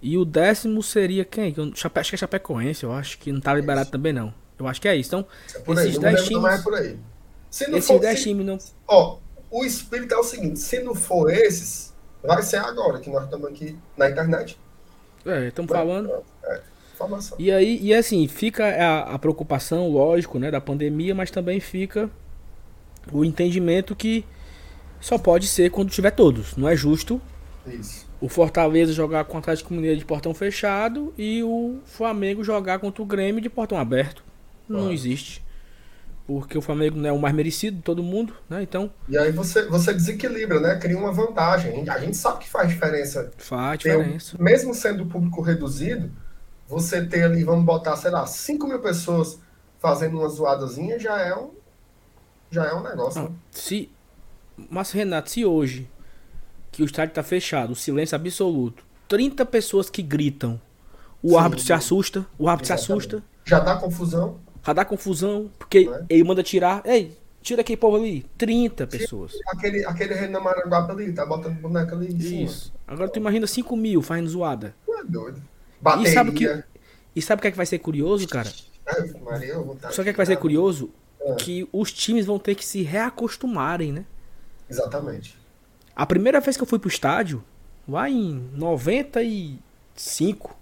E 0.03 0.17
o 0.17 0.25
décimo 0.25 0.83
seria 0.83 1.25
quem? 1.25 1.53
Que 1.53 1.61
eu- 1.61 1.75
Chape- 1.77 2.01
Acho 2.01 2.11
que 2.11 2.15
é 2.17 2.19
Chapecoense, 2.19 2.85
eu 2.85 2.93
acho 2.93 3.19
que 3.19 3.31
não 3.31 3.41
tá 3.41 3.53
liberado 3.53 3.91
também 3.91 4.13
não. 4.13 4.33
Eu 4.59 4.67
acho 4.67 4.81
que 4.81 4.89
é 4.89 4.97
isso. 4.97 5.09
Então, 5.09 5.27
É 5.55 5.59
por 5.59 5.79
aí. 5.79 5.85
Esses 5.89 5.99
não 5.99 6.03
me 6.11 6.15
10 6.17 6.29
lembro, 6.29 6.43
mas 6.43 6.53
times- 6.55 6.61
é 6.61 6.63
por 6.71 6.75
aí. 6.75 6.99
Se 7.51 7.67
não 7.69 7.79
esses 7.79 7.89
for, 7.91 8.01
10 8.01 8.19
se- 8.19 8.25
times 8.25 8.47
não. 8.47 8.59
Ó, 8.89 9.19
o 9.51 9.65
espírito 9.65 10.15
é 10.15 10.17
o 10.19 10.23
seguinte: 10.23 10.59
se 10.59 10.81
não 10.83 10.95
for 10.95 11.31
esses, 11.31 11.95
vai 12.23 12.43
ser 12.43 12.57
agora, 12.59 12.99
que 13.01 13.11
nós 13.11 13.25
estamos 13.25 13.47
aqui 13.49 13.77
na 13.97 14.09
internet. 14.09 14.59
É, 15.27 15.49
estamos 15.49 15.71
falando. 15.71 16.11
É, 16.45 16.61
informação. 17.05 17.37
E 17.41 17.51
aí, 17.51 17.79
e 17.83 17.95
assim, 17.95 18.27
fica 18.29 18.65
a, 18.67 19.15
a 19.15 19.19
preocupação, 19.19 19.89
lógico, 19.91 20.39
né, 20.39 20.51
da 20.51 20.61
pandemia, 20.61 21.15
mas 21.15 21.31
também 21.31 21.61
fica 21.61 22.11
o 23.13 23.25
entendimento 23.25 23.97
que 23.97 24.25
só 25.01 25.17
pode 25.19 25.47
ser 25.47 25.71
quando 25.71 25.91
tiver 25.91 26.11
todos. 26.11 26.57
Não 26.57 26.69
é 26.69 26.77
justo 26.77 27.21
Isso. 27.67 28.07
o 28.21 28.29
Fortaleza 28.29 28.93
jogar 28.93 29.25
com 29.25 29.37
o 29.37 29.39
Atlético 29.39 29.73
Mineiro 29.73 29.99
de 29.99 30.05
portão 30.05 30.35
fechado 30.35 31.13
e 31.17 31.43
o 31.43 31.79
Flamengo 31.87 32.45
jogar 32.45 32.79
contra 32.79 33.03
o 33.03 33.07
Grêmio 33.07 33.41
de 33.41 33.49
portão 33.49 33.79
aberto. 33.79 34.23
Não 34.69 34.81
Claro. 34.81 34.93
existe. 34.93 35.43
Porque 36.27 36.57
o 36.57 36.63
Flamengo 36.63 36.97
não 36.97 37.09
é 37.09 37.13
o 37.13 37.19
mais 37.19 37.35
merecido 37.35 37.79
de 37.79 37.83
todo 37.83 38.05
mundo, 38.05 38.33
né? 38.49 38.63
Então, 38.63 38.89
E 39.09 39.19
aí 39.19 39.33
você, 39.33 39.67
você 39.67 39.93
desequilibra, 39.93 40.61
né? 40.61 40.77
Cria 40.77 40.97
uma 40.97 41.11
vantagem. 41.11 41.89
A 41.91 41.99
gente 41.99 42.17
sabe 42.17 42.39
que 42.45 42.49
faz 42.49 42.69
diferença. 42.69 43.33
faz 43.37 43.73
um- 43.75 43.79
diferença. 43.79 44.37
mesmo 44.39 44.73
sendo 44.73 45.03
o 45.03 45.07
público 45.07 45.41
reduzido, 45.41 46.09
você 46.71 47.05
ter 47.05 47.25
ali, 47.25 47.43
vamos 47.43 47.65
botar, 47.65 47.97
sei 47.97 48.13
lá, 48.13 48.25
5 48.25 48.67
mil 48.67 48.79
pessoas 48.79 49.41
fazendo 49.81 50.19
uma 50.19 50.29
zoadazinha 50.29 50.99
já 51.01 51.19
é 51.19 51.35
um, 51.35 51.51
já 52.49 52.65
é 52.67 52.73
um 52.73 52.83
negócio. 52.83 53.23
Não, 53.23 53.29
né? 53.31 53.37
se. 53.51 53.91
Mas, 54.71 54.93
Renato, 54.93 55.31
se 55.31 55.45
hoje 55.45 55.89
que 56.71 56.83
o 56.83 56.87
estádio 56.87 57.15
tá 57.15 57.23
fechado, 57.25 57.73
o 57.73 57.77
silêncio 57.77 58.15
absoluto, 58.15 58.85
30 59.09 59.45
pessoas 59.47 59.91
que 59.91 60.01
gritam, 60.03 60.61
o 61.21 61.31
Sim. 61.31 61.37
árbitro 61.37 61.65
se 61.65 61.73
assusta, 61.73 62.25
o 62.39 62.49
árbitro 62.49 62.69
se 62.69 62.73
assusta, 62.73 63.23
Já 63.45 63.59
dá 63.59 63.75
confusão. 63.77 64.39
já 64.65 64.73
dá 64.73 64.85
confusão, 64.85 65.51
porque 65.59 65.91
é? 65.93 66.05
ele 66.09 66.23
manda 66.23 66.43
tirar. 66.43 66.83
Ei, 66.87 67.17
tira 67.43 67.63
aquele 67.63 67.79
povo 67.79 67.97
ali. 67.97 68.25
30 68.39 68.87
pessoas. 68.87 69.33
Aquele, 69.49 69.85
aquele 69.85 70.15
Renan 70.15 70.41
Maranguape 70.41 70.93
ali, 70.93 71.13
tá 71.13 71.27
botando 71.27 71.61
boneco 71.61 71.95
ali 71.95 72.15
em 72.15 72.21
cima. 72.21 72.43
Isso. 72.43 72.73
Agora 72.87 73.09
tu 73.09 73.19
imagina 73.19 73.47
5 73.47 73.77
mil 73.77 74.03
fazendo 74.03 74.29
zoada. 74.29 74.75
Tu 74.87 74.93
é 74.95 75.05
doido. 75.05 75.43
Bateria. 75.81 76.11
E 76.11 76.15
sabe 76.15 76.31
o 76.31 76.35
que- 76.35 76.65
E 77.17 77.23
sabe 77.23 77.41
o 77.41 77.43
que 77.43 77.49
é 77.49 77.51
que 77.51 77.57
vai 77.57 77.67
ser 77.67 77.79
curioso, 77.79 78.29
cara? 78.29 78.51
Ai, 78.87 79.11
Maria, 79.23 79.55
Só 79.91 80.03
que 80.03 80.11
é 80.11 80.13
que 80.13 80.17
vai 80.17 80.27
ser 80.27 80.37
curioso? 80.37 80.91
Ah. 81.21 81.35
Que 81.35 81.69
os 81.73 81.93
times 81.93 82.27
vão 82.27 82.39
ter 82.39 82.55
que 82.55 82.65
se 82.65 82.83
reacostumarem, 82.83 83.93
né? 83.93 84.05
Exatamente. 84.69 85.37
A 85.95 86.07
primeira 86.07 86.41
vez 86.41 86.57
que 86.57 86.63
eu 86.63 86.67
fui 86.67 86.79
pro 86.79 86.89
estádio, 86.89 87.43
lá 87.89 88.09
em 88.09 88.49
95, 88.55 90.57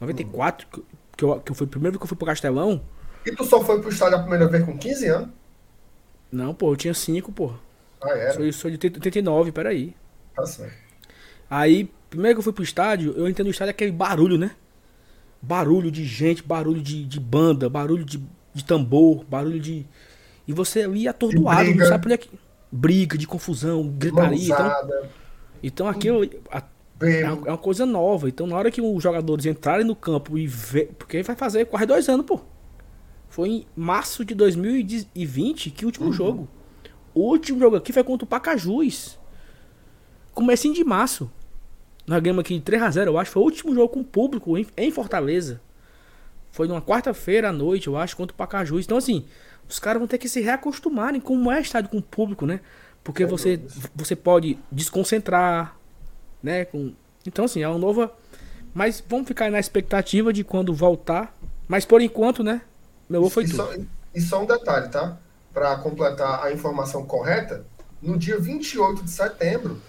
94, 0.00 0.66
que- 0.68 0.82
que 1.16 1.24
eu, 1.24 1.40
que 1.40 1.52
eu 1.52 1.56
fui, 1.56 1.66
primeiro 1.66 1.98
que 1.98 2.04
eu 2.04 2.08
fui 2.08 2.16
pro 2.16 2.26
Castelão. 2.26 2.82
E 3.24 3.32
tu 3.32 3.44
só 3.44 3.62
foi 3.64 3.80
pro 3.80 3.88
estádio 3.90 4.16
a 4.18 4.20
primeira 4.20 4.46
vez 4.48 4.64
com 4.64 4.76
15 4.76 5.06
anos? 5.08 5.28
Não, 6.30 6.54
pô, 6.54 6.72
eu 6.72 6.76
tinha 6.76 6.92
5, 6.94 7.32
pô. 7.32 7.52
Ah, 8.02 8.10
era. 8.10 8.34
Sou, 8.34 8.52
sou 8.52 8.70
de 8.70 8.78
89, 8.86 9.50
peraí. 9.52 9.94
Tá 10.34 10.44
certo. 10.44 10.74
Aí, 11.48 11.90
primeiro 12.14 12.36
que 12.36 12.40
eu 12.40 12.44
fui 12.44 12.52
pro 12.52 12.62
estádio, 12.64 13.12
eu 13.16 13.28
entendo 13.28 13.46
o 13.46 13.50
estádio 13.50 13.70
aquele 13.70 13.92
barulho, 13.92 14.38
né? 14.38 14.52
Barulho 15.42 15.90
de 15.90 16.04
gente, 16.04 16.42
barulho 16.42 16.80
de, 16.80 17.04
de 17.04 17.20
banda, 17.20 17.68
barulho 17.68 18.04
de, 18.04 18.22
de 18.54 18.64
tambor, 18.64 19.24
barulho 19.24 19.60
de. 19.60 19.86
E 20.48 20.52
você 20.52 20.82
ali 20.82 21.06
atordoado, 21.06 21.64
não 21.74 21.86
sabe 21.86 22.02
por 22.02 22.06
onde 22.08 22.14
é 22.14 22.18
que. 22.18 22.30
Briga, 22.72 23.16
de 23.16 23.26
confusão, 23.26 23.86
gritaria. 23.88 24.38
Então, 24.42 24.66
então 25.62 25.88
aquilo 25.88 26.28
a- 26.50 26.62
é 27.22 27.30
uma, 27.30 27.46
é 27.48 27.50
uma 27.50 27.58
coisa 27.58 27.84
nova. 27.86 28.28
Então 28.28 28.46
na 28.46 28.56
hora 28.56 28.70
que 28.70 28.80
os 28.80 29.02
jogadores 29.02 29.46
entrarem 29.46 29.86
no 29.86 29.94
campo 29.94 30.36
e 30.38 30.46
ver. 30.46 30.92
Porque 30.98 31.22
vai 31.22 31.36
fazer 31.36 31.66
quase 31.66 31.86
dois 31.86 32.08
anos, 32.08 32.24
pô. 32.26 32.40
Foi 33.28 33.48
em 33.48 33.66
março 33.76 34.24
de 34.24 34.34
2020 34.34 35.70
que 35.70 35.84
o 35.84 35.88
último 35.88 36.12
jogo. 36.12 36.48
O 37.14 37.20
último 37.30 37.60
jogo 37.60 37.76
aqui 37.76 37.92
foi 37.92 38.02
contra 38.02 38.24
o 38.24 38.28
Pacajus. 38.28 39.18
Comecinho 40.32 40.74
de 40.74 40.82
março. 40.84 41.30
Nós 42.06 42.22
ganhamos 42.22 42.42
aqui 42.42 42.60
3x0, 42.60 43.06
eu 43.06 43.18
acho. 43.18 43.30
Foi 43.30 43.42
o 43.42 43.44
último 43.44 43.74
jogo 43.74 43.88
com 43.88 44.04
público 44.04 44.58
em, 44.58 44.66
em 44.76 44.90
Fortaleza. 44.90 45.60
Foi 46.52 46.68
numa 46.68 46.82
quarta-feira 46.82 47.48
à 47.48 47.52
noite, 47.52 47.88
eu 47.88 47.96
acho, 47.96 48.16
contra 48.16 48.34
o 48.34 48.36
Pacajus. 48.36 48.84
Então, 48.84 48.98
assim, 48.98 49.24
os 49.68 49.78
caras 49.78 49.98
vão 49.98 50.06
ter 50.06 50.18
que 50.18 50.28
se 50.28 50.40
reacostumarem 50.40 51.20
como 51.20 51.50
é 51.50 51.60
estádio 51.60 51.90
com 51.90 51.98
o 51.98 52.02
público, 52.02 52.46
né? 52.46 52.60
Porque 53.02 53.26
você, 53.26 53.60
você 53.94 54.14
pode 54.14 54.58
desconcentrar, 54.70 55.76
né? 56.42 56.64
Com... 56.64 56.92
Então, 57.26 57.46
assim, 57.46 57.62
é 57.62 57.68
uma 57.68 57.78
nova. 57.78 58.12
Mas 58.72 59.02
vamos 59.08 59.26
ficar 59.26 59.50
na 59.50 59.58
expectativa 59.58 60.32
de 60.32 60.44
quando 60.44 60.72
voltar. 60.72 61.34
Mas 61.66 61.84
por 61.84 62.00
enquanto, 62.00 62.42
né? 62.44 62.62
Meu 63.08 63.20
avô 63.20 63.30
foi 63.30 63.44
e 63.44 63.48
tudo. 63.48 63.56
Só, 63.56 63.72
e 64.14 64.20
só 64.20 64.42
um 64.42 64.46
detalhe, 64.46 64.88
tá? 64.88 65.16
Para 65.52 65.76
completar 65.78 66.44
a 66.44 66.52
informação 66.52 67.04
correta, 67.04 67.64
no 68.02 68.18
dia 68.18 68.38
28 68.38 69.02
de 69.02 69.10
setembro, 69.10 69.80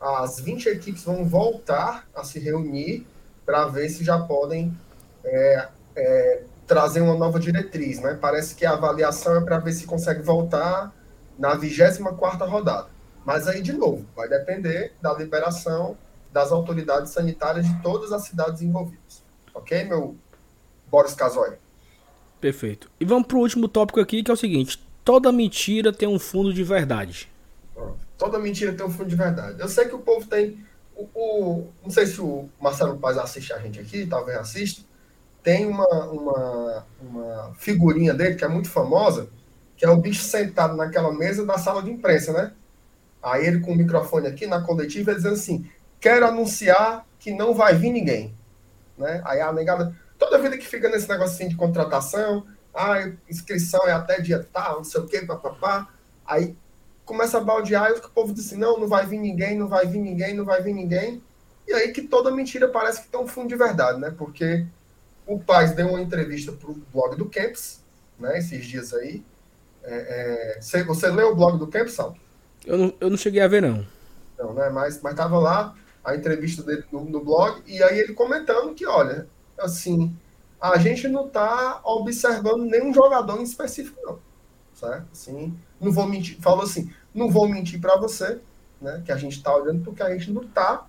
as 0.00 0.40
20 0.40 0.66
equipes 0.66 1.02
vão 1.04 1.24
voltar 1.24 2.08
a 2.14 2.22
se 2.22 2.38
reunir 2.38 3.06
para 3.44 3.66
ver 3.66 3.88
se 3.88 4.04
já 4.04 4.18
podem 4.18 4.76
é, 5.24 5.68
é, 5.96 6.42
trazer 6.66 7.00
uma 7.00 7.14
nova 7.14 7.40
diretriz, 7.40 8.00
né? 8.00 8.16
Parece 8.20 8.54
que 8.54 8.64
a 8.64 8.72
avaliação 8.72 9.36
é 9.36 9.40
para 9.40 9.58
ver 9.58 9.72
se 9.72 9.86
consegue 9.86 10.22
voltar 10.22 10.94
na 11.38 11.56
24ª 11.56 12.48
rodada. 12.48 12.88
Mas 13.24 13.48
aí, 13.48 13.62
de 13.62 13.72
novo, 13.72 14.06
vai 14.14 14.28
depender 14.28 14.92
da 15.00 15.12
liberação 15.14 15.96
das 16.32 16.52
autoridades 16.52 17.12
sanitárias 17.12 17.66
de 17.66 17.82
todas 17.82 18.12
as 18.12 18.22
cidades 18.24 18.62
envolvidas. 18.62 19.22
Ok, 19.54 19.84
meu 19.84 20.16
Boris 20.90 21.14
Casoy? 21.14 21.56
Perfeito. 22.40 22.90
E 23.00 23.04
vamos 23.04 23.26
para 23.26 23.36
o 23.36 23.40
último 23.40 23.66
tópico 23.66 24.00
aqui, 24.00 24.22
que 24.22 24.30
é 24.30 24.34
o 24.34 24.36
seguinte. 24.36 24.82
Toda 25.04 25.32
mentira 25.32 25.92
tem 25.92 26.06
um 26.06 26.18
fundo 26.18 26.52
de 26.52 26.62
verdade. 26.62 27.30
Toda 28.18 28.38
mentira 28.38 28.74
tem 28.74 28.84
um 28.84 28.90
fundo 28.90 29.08
de 29.08 29.16
verdade. 29.16 29.60
Eu 29.60 29.68
sei 29.68 29.86
que 29.86 29.94
o 29.94 30.00
povo 30.00 30.26
tem... 30.26 30.66
O, 30.94 31.08
o 31.14 31.72
não 31.82 31.90
sei 31.90 32.06
se 32.06 32.20
o 32.20 32.48
Marcelo 32.60 32.98
Paz 32.98 33.16
assiste 33.16 33.52
a 33.52 33.58
gente 33.58 33.78
aqui, 33.78 34.04
talvez 34.04 34.36
assista 34.36 34.82
tem 35.48 35.64
uma, 35.64 35.88
uma, 36.06 36.86
uma 37.00 37.54
figurinha 37.54 38.12
dele 38.12 38.34
que 38.34 38.44
é 38.44 38.48
muito 38.48 38.68
famosa, 38.68 39.30
que 39.76 39.84
é 39.84 39.88
o 39.88 39.96
bicho 39.96 40.22
sentado 40.22 40.76
naquela 40.76 41.10
mesa 41.10 41.46
da 41.46 41.56
sala 41.56 41.82
de 41.82 41.90
imprensa, 41.90 42.32
né? 42.34 42.52
Aí 43.22 43.46
ele 43.46 43.60
com 43.60 43.72
o 43.72 43.76
microfone 43.76 44.26
aqui 44.26 44.46
na 44.46 44.60
coletiva, 44.60 45.14
dizendo 45.14 45.34
assim: 45.34 45.66
quero 46.00 46.26
anunciar 46.26 47.06
que 47.18 47.32
não 47.32 47.54
vai 47.54 47.74
vir 47.74 47.90
ninguém. 47.90 48.34
Né? 48.98 49.22
Aí 49.24 49.40
a 49.40 49.52
negada, 49.52 49.96
toda 50.18 50.38
vida 50.38 50.58
que 50.58 50.66
fica 50.66 50.88
nesse 50.88 51.08
negocinho 51.08 51.48
de 51.48 51.56
contratação, 51.56 52.46
ah, 52.74 53.10
inscrição 53.26 53.88
é 53.88 53.92
até 53.92 54.20
dia 54.20 54.46
tal, 54.52 54.76
não 54.76 54.84
sei 54.84 55.00
o 55.00 55.06
quê, 55.06 55.22
papapá. 55.22 55.88
Aí 56.26 56.54
começa 57.08 57.38
a 57.38 57.40
baldear 57.40 57.90
e 57.90 57.94
o 57.94 58.10
povo 58.10 58.34
diz 58.34 58.46
assim: 58.46 58.58
não, 58.58 58.78
não 58.78 58.86
vai 58.86 59.06
vir 59.06 59.18
ninguém, 59.18 59.56
não 59.56 59.66
vai 59.66 59.86
vir 59.86 59.98
ninguém, 59.98 60.34
não 60.34 60.44
vai 60.44 60.62
vir 60.62 60.74
ninguém. 60.74 61.22
E 61.66 61.72
aí 61.72 61.90
que 61.90 62.02
toda 62.02 62.30
mentira 62.30 62.68
parece 62.68 63.02
que 63.02 63.08
tem 63.08 63.18
um 63.18 63.26
fundo 63.26 63.48
de 63.48 63.56
verdade, 63.56 63.98
né? 63.98 64.14
Porque 64.16 64.66
o 65.26 65.38
Paz 65.38 65.72
deu 65.72 65.88
uma 65.88 66.00
entrevista 66.00 66.52
para 66.52 66.70
o 66.70 66.74
blog 66.92 67.16
do 67.16 67.26
Camps, 67.26 67.82
né, 68.18 68.38
esses 68.38 68.64
dias 68.66 68.92
aí. 68.94 69.22
É, 69.82 70.56
é, 70.56 70.60
você, 70.60 70.84
você 70.84 71.08
leu 71.08 71.32
o 71.32 71.34
blog 71.34 71.58
do 71.58 71.66
Camps, 71.66 71.94
Sal? 71.94 72.14
Eu 72.64 72.76
não, 72.76 72.94
eu 73.00 73.10
não 73.10 73.16
cheguei 73.16 73.40
a 73.40 73.48
ver, 73.48 73.62
não. 73.62 73.86
Não, 74.38 74.52
né? 74.52 74.68
Mas, 74.68 75.00
mas 75.02 75.14
tava 75.14 75.38
lá 75.38 75.74
a 76.04 76.14
entrevista 76.14 76.62
dele 76.62 76.84
no, 76.92 77.04
no 77.04 77.24
blog, 77.24 77.62
e 77.66 77.82
aí 77.82 77.98
ele 77.98 78.14
comentando 78.14 78.74
que, 78.74 78.86
olha, 78.86 79.26
assim, 79.58 80.14
a 80.60 80.78
gente 80.78 81.08
não 81.08 81.26
está 81.26 81.80
observando 81.84 82.64
nenhum 82.64 82.92
jogador 82.92 83.38
em 83.38 83.44
específico, 83.44 83.98
não. 84.02 84.18
Certo? 84.74 85.06
Assim, 85.12 85.58
não 85.80 85.92
vou 85.92 86.06
mentir, 86.06 86.38
falou 86.40 86.62
assim, 86.62 86.92
não 87.14 87.30
vou 87.30 87.48
mentir 87.48 87.80
para 87.80 87.96
você, 87.96 88.40
né? 88.80 89.02
Que 89.04 89.12
a 89.12 89.16
gente 89.16 89.36
está 89.36 89.54
olhando 89.54 89.84
porque 89.84 90.02
a 90.02 90.10
gente 90.10 90.30
não 90.30 90.42
está. 90.42 90.86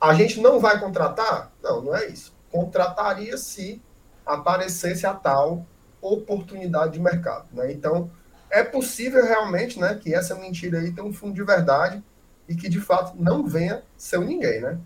A 0.00 0.14
gente 0.14 0.40
não 0.40 0.60
vai 0.60 0.78
contratar? 0.78 1.52
Não, 1.62 1.82
não 1.82 1.96
é 1.96 2.06
isso 2.06 2.36
contrataria 2.56 3.36
se 3.36 3.82
aparecesse 4.24 5.06
a 5.06 5.12
tal 5.12 5.66
oportunidade 6.00 6.94
de 6.94 7.00
mercado. 7.00 7.46
Né? 7.52 7.72
Então, 7.72 8.10
é 8.50 8.62
possível 8.62 9.24
realmente 9.24 9.78
né, 9.78 9.98
que 10.00 10.14
essa 10.14 10.34
mentira 10.34 10.78
aí 10.78 10.92
tenha 10.92 11.06
um 11.06 11.12
fundo 11.12 11.34
de 11.34 11.42
verdade 11.42 12.02
e 12.48 12.54
que, 12.54 12.68
de 12.68 12.80
fato, 12.80 13.14
não 13.20 13.46
venha 13.46 13.82
ser 13.96 14.20
ninguém, 14.20 14.60
né? 14.60 14.78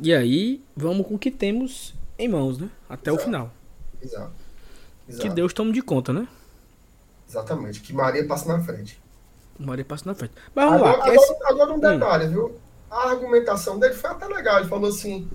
E 0.00 0.14
aí, 0.14 0.62
vamos 0.74 1.06
com 1.06 1.14
o 1.14 1.18
que 1.18 1.30
temos 1.30 1.94
em 2.18 2.28
mãos, 2.28 2.58
né? 2.58 2.70
Até 2.88 3.10
Exato. 3.10 3.22
o 3.22 3.24
final. 3.24 3.52
Exato. 4.02 4.32
Exato. 5.08 5.22
Que 5.22 5.34
Deus 5.34 5.52
tome 5.52 5.72
de 5.72 5.82
conta, 5.82 6.12
né? 6.12 6.26
Exatamente. 7.28 7.80
Que 7.80 7.92
Maria 7.92 8.26
passe 8.26 8.46
na 8.46 8.60
frente. 8.60 9.02
Maria 9.58 9.84
passe 9.84 10.06
na 10.06 10.14
frente. 10.14 10.34
Mas 10.54 10.64
vamos 10.64 10.82
agora, 10.82 10.96
lá. 10.98 11.04
Agora, 11.04 11.14
Esse... 11.14 11.36
agora 11.44 11.72
um 11.72 11.80
detalhe, 11.80 12.24
hum. 12.26 12.30
viu? 12.30 12.60
A 12.90 13.10
argumentação 13.10 13.78
dele 13.78 13.94
foi 13.94 14.10
até 14.10 14.26
legal. 14.26 14.58
Ele 14.58 14.68
falou 14.68 14.88
assim: 14.88 15.28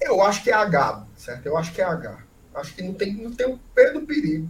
eu 0.00 0.22
acho 0.22 0.42
que 0.42 0.50
é 0.50 0.54
H, 0.54 1.06
certo? 1.16 1.46
Eu 1.46 1.56
acho 1.56 1.72
que 1.72 1.80
é 1.80 1.84
H. 1.84 2.18
Acho 2.54 2.74
que 2.74 2.82
não 2.82 2.94
tem, 2.94 3.14
não 3.14 3.32
tem 3.32 3.46
um 3.46 3.58
pé 3.74 3.92
do 3.92 4.02
perigo 4.02 4.48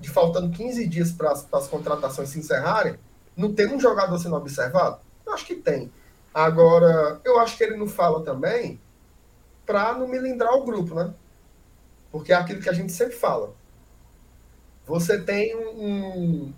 de 0.00 0.10
faltando 0.10 0.50
15 0.50 0.86
dias 0.86 1.12
para 1.12 1.32
as 1.32 1.68
contratações 1.68 2.28
se 2.28 2.38
encerrarem, 2.38 2.98
não 3.36 3.52
tem 3.54 3.66
um 3.72 3.80
jogador 3.80 4.18
sendo 4.18 4.36
observado? 4.36 4.98
Eu 5.26 5.32
acho 5.32 5.46
que 5.46 5.54
tem. 5.54 5.90
Agora, 6.32 7.20
eu 7.24 7.38
acho 7.40 7.56
que 7.56 7.64
ele 7.64 7.76
não 7.76 7.86
fala 7.86 8.22
também 8.22 8.80
para 9.64 9.94
não 9.94 10.06
melindrar 10.06 10.52
o 10.54 10.64
grupo, 10.64 10.94
né? 10.94 11.14
Porque 12.10 12.32
é 12.32 12.36
aquilo 12.36 12.60
que 12.60 12.68
a 12.68 12.72
gente 12.72 12.92
sempre 12.92 13.14
fala. 13.14 13.54
Você 14.86 15.18
tem 15.20 15.56
um, 15.56 16.52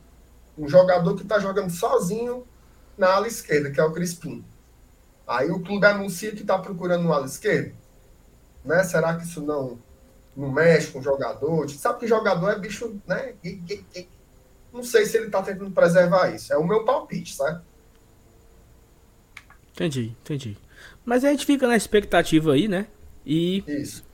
um 0.58 0.68
jogador 0.68 1.14
que 1.14 1.22
está 1.22 1.38
jogando 1.38 1.70
sozinho 1.70 2.46
na 2.96 3.14
ala 3.14 3.28
esquerda, 3.28 3.70
que 3.70 3.80
é 3.80 3.84
o 3.84 3.92
Crispim. 3.92 4.44
Aí 5.26 5.50
o 5.50 5.60
clube 5.60 5.86
anuncia 5.86 6.32
que 6.32 6.42
está 6.42 6.58
procurando 6.58 7.04
no 7.04 7.12
ala 7.12 7.26
esquerda. 7.26 7.72
Né? 8.64 8.82
Será 8.84 9.16
que 9.16 9.24
isso 9.24 9.40
não, 9.40 9.78
não 10.36 10.50
mexe 10.50 10.90
com 10.90 10.98
o 10.98 11.02
jogador? 11.02 11.64
A 11.64 11.66
gente 11.66 11.80
sabe 11.80 12.00
que 12.00 12.06
jogador 12.06 12.50
é 12.50 12.58
bicho, 12.58 13.00
né? 13.06 13.34
Não 14.72 14.82
sei 14.82 15.06
se 15.06 15.16
ele 15.16 15.26
está 15.26 15.42
tentando 15.42 15.70
preservar 15.70 16.34
isso. 16.34 16.52
É 16.52 16.56
o 16.56 16.66
meu 16.66 16.84
palpite, 16.84 17.34
sabe? 17.34 17.62
Entendi, 19.72 20.16
entendi. 20.22 20.56
Mas 21.04 21.24
a 21.24 21.30
gente 21.30 21.46
fica 21.46 21.66
na 21.66 21.76
expectativa 21.76 22.52
aí, 22.52 22.66
né? 22.66 22.86
E, 23.24 23.62
isso. 23.66 24.04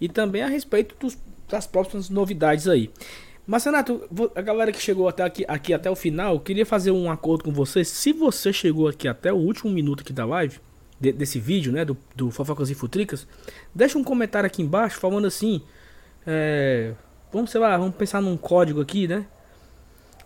E 0.00 0.08
também 0.08 0.42
a 0.42 0.48
respeito 0.48 0.96
dos, 0.98 1.16
das 1.48 1.66
próximas 1.66 2.08
novidades 2.10 2.68
aí. 2.68 2.90
Mas, 3.46 3.64
Renato, 3.64 4.08
a 4.34 4.40
galera 4.40 4.72
que 4.72 4.80
chegou 4.80 5.06
até 5.06 5.22
aqui, 5.22 5.44
aqui 5.46 5.74
até 5.74 5.90
o 5.90 5.96
final, 5.96 6.40
queria 6.40 6.64
fazer 6.64 6.90
um 6.90 7.10
acordo 7.10 7.44
com 7.44 7.52
você. 7.52 7.84
Se 7.84 8.12
você 8.12 8.52
chegou 8.52 8.88
aqui 8.88 9.06
até 9.06 9.32
o 9.32 9.36
último 9.36 9.70
minuto 9.70 10.00
aqui 10.00 10.12
da 10.12 10.24
live, 10.24 10.58
de, 10.98 11.12
desse 11.12 11.38
vídeo, 11.38 11.70
né, 11.70 11.84
do, 11.84 11.96
do 12.16 12.30
Fofocas 12.30 12.70
e 12.70 12.74
Futricas, 12.74 13.26
deixa 13.74 13.98
um 13.98 14.04
comentário 14.04 14.46
aqui 14.46 14.62
embaixo 14.62 14.98
falando 14.98 15.26
assim, 15.26 15.62
é, 16.26 16.94
vamos, 17.30 17.50
sei 17.50 17.60
lá, 17.60 17.76
vamos 17.76 17.94
pensar 17.96 18.22
num 18.22 18.36
código 18.36 18.80
aqui, 18.80 19.06
né? 19.06 19.26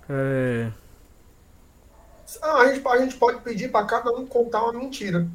É... 0.08 0.70
Ah, 2.42 2.58
a, 2.58 2.74
gente, 2.74 2.86
a 2.86 2.98
gente 2.98 3.16
pode 3.16 3.40
pedir 3.40 3.70
para 3.70 3.86
cada 3.86 4.12
um 4.12 4.26
contar 4.26 4.62
uma 4.62 4.72
mentira. 4.72 5.26